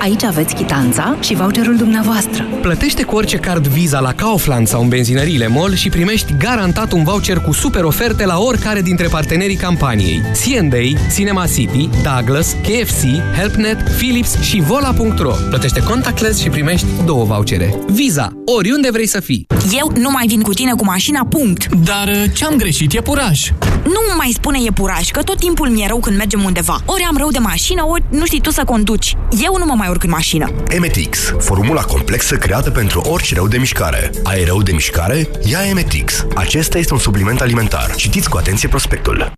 Aici 0.00 0.22
aveți 0.22 0.54
chitanța 0.54 1.16
și 1.20 1.34
voucherul 1.34 1.76
dumneavoastră. 1.76 2.44
Plătește 2.60 3.02
cu 3.02 3.16
orice 3.16 3.36
card 3.36 3.66
Visa 3.66 4.00
la 4.00 4.12
Kaufland 4.12 4.66
sau 4.66 4.82
în 4.82 4.88
benzinăriile 4.88 5.48
MOL 5.48 5.74
și 5.74 5.88
primești 5.88 6.34
garantat 6.38 6.92
un 6.92 7.04
voucher 7.04 7.38
cu 7.38 7.52
super 7.52 7.84
oferte 7.84 8.24
la 8.24 8.38
oricare 8.38 8.82
dintre 8.82 9.06
partenerii 9.06 9.56
campaniei. 9.56 10.20
C&A, 10.20 11.12
Cinema 11.14 11.46
City, 11.46 11.88
Douglas, 12.02 12.56
KFC, 12.62 13.02
HelpNet, 13.36 13.82
Philips 13.96 14.40
și 14.40 14.60
Vola.ro. 14.60 15.34
Plătește 15.48 15.82
contactless 15.82 16.40
și 16.40 16.48
primești 16.48 16.86
două 17.04 17.24
vouchere. 17.24 17.74
Visa. 17.86 18.32
Oriunde 18.56 18.90
vrei 18.90 19.06
să 19.06 19.20
fii. 19.20 19.46
Eu 19.78 19.92
nu 19.96 20.10
mai 20.10 20.26
vin 20.26 20.40
cu 20.42 20.52
tine 20.52 20.72
cu 20.72 20.84
mașina, 20.84 21.26
punct. 21.30 21.66
Dar 21.74 22.08
uh, 22.08 22.24
ce-am 22.34 22.56
greșit? 22.56 22.92
E 22.92 23.00
puraj. 23.00 23.50
Nu 23.84 24.00
mai 24.16 24.30
spune 24.34 24.58
e 24.66 24.70
puraj, 24.70 25.10
că 25.10 25.22
tot 25.22 25.38
timpul 25.38 25.68
mi-e 25.68 25.86
rău 25.86 25.98
când 25.98 26.16
mergem 26.16 26.44
undeva. 26.44 26.80
Ori 26.84 27.06
am 27.08 27.16
rău 27.16 27.30
de 27.30 27.38
mașină, 27.38 27.84
ori 27.86 28.02
nu 28.10 28.24
știi 28.24 28.40
tu 28.40 28.50
să 28.50 28.62
conduci. 28.64 29.16
Eu 29.44 29.56
nu 29.58 29.64
mă 29.64 29.74
mai 29.76 29.85
urc 29.90 30.02
în 30.02 30.10
mașină. 30.10 30.50
Emetix, 30.68 31.34
formula 31.38 31.82
complexă 31.82 32.36
creată 32.36 32.70
pentru 32.70 33.00
orice 33.00 33.34
rău 33.34 33.48
de 33.48 33.58
mișcare. 33.58 34.10
Ai 34.22 34.44
rău 34.44 34.62
de 34.62 34.72
mișcare? 34.72 35.28
Ia 35.44 35.66
Emetix. 35.68 36.26
Acesta 36.34 36.78
este 36.78 36.92
un 36.92 36.98
supliment 36.98 37.40
alimentar. 37.40 37.94
Citiți 37.94 38.30
cu 38.30 38.36
atenție 38.36 38.68
prospectul. 38.68 39.32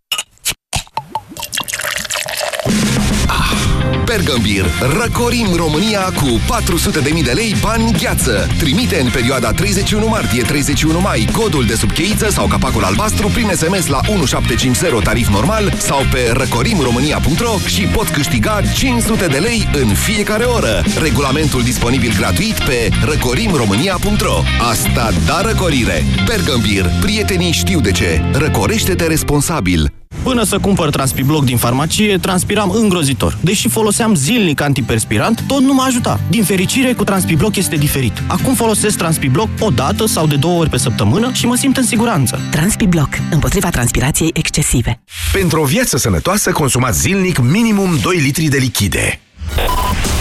Bergambir. 4.18 4.64
Răcorim 5.00 5.54
România 5.56 6.00
cu 6.00 6.26
400.000 6.26 7.24
de 7.24 7.30
lei 7.30 7.54
bani 7.60 7.92
gheață. 7.92 8.46
Trimite 8.58 9.00
în 9.00 9.10
perioada 9.10 9.52
31 9.52 10.08
martie-31 10.08 11.02
mai 11.02 11.28
codul 11.32 11.64
de 11.64 11.74
subcheiță 11.74 12.30
sau 12.30 12.46
capacul 12.46 12.84
albastru 12.84 13.28
prin 13.28 13.50
SMS 13.54 13.86
la 13.86 14.00
1750 14.06 15.02
tarif 15.02 15.28
normal 15.28 15.72
sau 15.76 16.00
pe 16.10 16.30
răcorimromânia.ro 16.32 17.58
și 17.66 17.82
pot 17.82 18.08
câștiga 18.08 18.60
500 18.74 19.26
de 19.26 19.38
lei 19.38 19.68
în 19.72 19.88
fiecare 19.88 20.44
oră. 20.44 20.82
Regulamentul 21.02 21.62
disponibil 21.62 22.12
gratuit 22.16 22.58
pe 22.58 22.88
răcorimromânia.ro 23.04 24.42
Asta 24.70 25.10
da 25.26 25.40
răcorire! 25.40 26.04
Bergambir. 26.26 26.90
Prietenii 27.00 27.52
știu 27.52 27.80
de 27.80 27.90
ce. 27.90 28.22
Răcorește-te 28.32 29.06
responsabil. 29.06 29.97
Până 30.28 30.42
să 30.42 30.58
cumpăr 30.58 30.90
Transpibloc 30.90 31.44
din 31.44 31.56
farmacie, 31.56 32.18
transpiram 32.18 32.70
îngrozitor. 32.70 33.38
Deși 33.40 33.68
foloseam 33.68 34.14
zilnic 34.14 34.60
antiperspirant, 34.60 35.44
tot 35.46 35.60
nu 35.60 35.74
mă 35.74 35.84
ajuta. 35.86 36.20
Din 36.30 36.44
fericire, 36.44 36.92
cu 36.92 37.04
Transpibloc 37.04 37.56
este 37.56 37.76
diferit. 37.76 38.22
Acum 38.26 38.54
folosesc 38.54 38.96
Transpibloc 38.96 39.48
o 39.60 39.70
dată 39.70 40.06
sau 40.06 40.26
de 40.26 40.36
două 40.36 40.58
ori 40.58 40.70
pe 40.70 40.76
săptămână 40.76 41.30
și 41.32 41.46
mă 41.46 41.54
simt 41.54 41.76
în 41.76 41.84
siguranță. 41.84 42.40
Transpibloc. 42.50 43.08
Împotriva 43.30 43.70
transpirației 43.70 44.30
excesive. 44.32 45.00
Pentru 45.32 45.60
o 45.60 45.64
viață 45.64 45.96
sănătoasă, 45.96 46.52
consumați 46.52 47.00
zilnic 47.00 47.38
minimum 47.38 47.98
2 48.02 48.16
litri 48.16 48.44
de 48.44 48.56
lichide. 48.56 49.20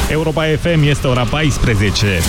Europa 0.10 0.44
FM 0.62 0.84
este 0.84 1.08
ora 1.08 1.24
14. 1.24 2.22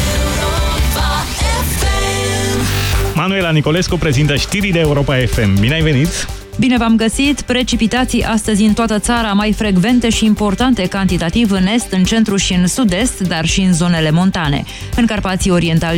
Manuela 3.15 3.51
Nicolescu 3.51 3.97
prezintă 3.97 4.37
știrile 4.37 4.79
Europa 4.79 5.17
FM. 5.27 5.61
Bine 5.61 5.75
ai 5.75 5.83
venit! 5.83 6.38
Bine 6.59 6.77
v-am 6.77 6.97
găsit! 6.97 7.41
Precipitații 7.41 8.25
astăzi 8.25 8.63
în 8.63 8.73
toată 8.73 8.99
țara, 8.99 9.33
mai 9.33 9.53
frecvente 9.53 10.09
și 10.09 10.25
importante 10.25 10.87
cantitativ 10.87 11.51
în 11.51 11.67
est, 11.67 11.93
în 11.93 12.05
centru 12.05 12.37
și 12.37 12.53
în 12.53 12.67
sud-est, 12.67 13.21
dar 13.21 13.45
și 13.45 13.61
în 13.61 13.73
zonele 13.73 14.11
montane. 14.11 14.65
În 14.97 15.07
Carpații 15.07 15.51
Oriental 15.51 15.87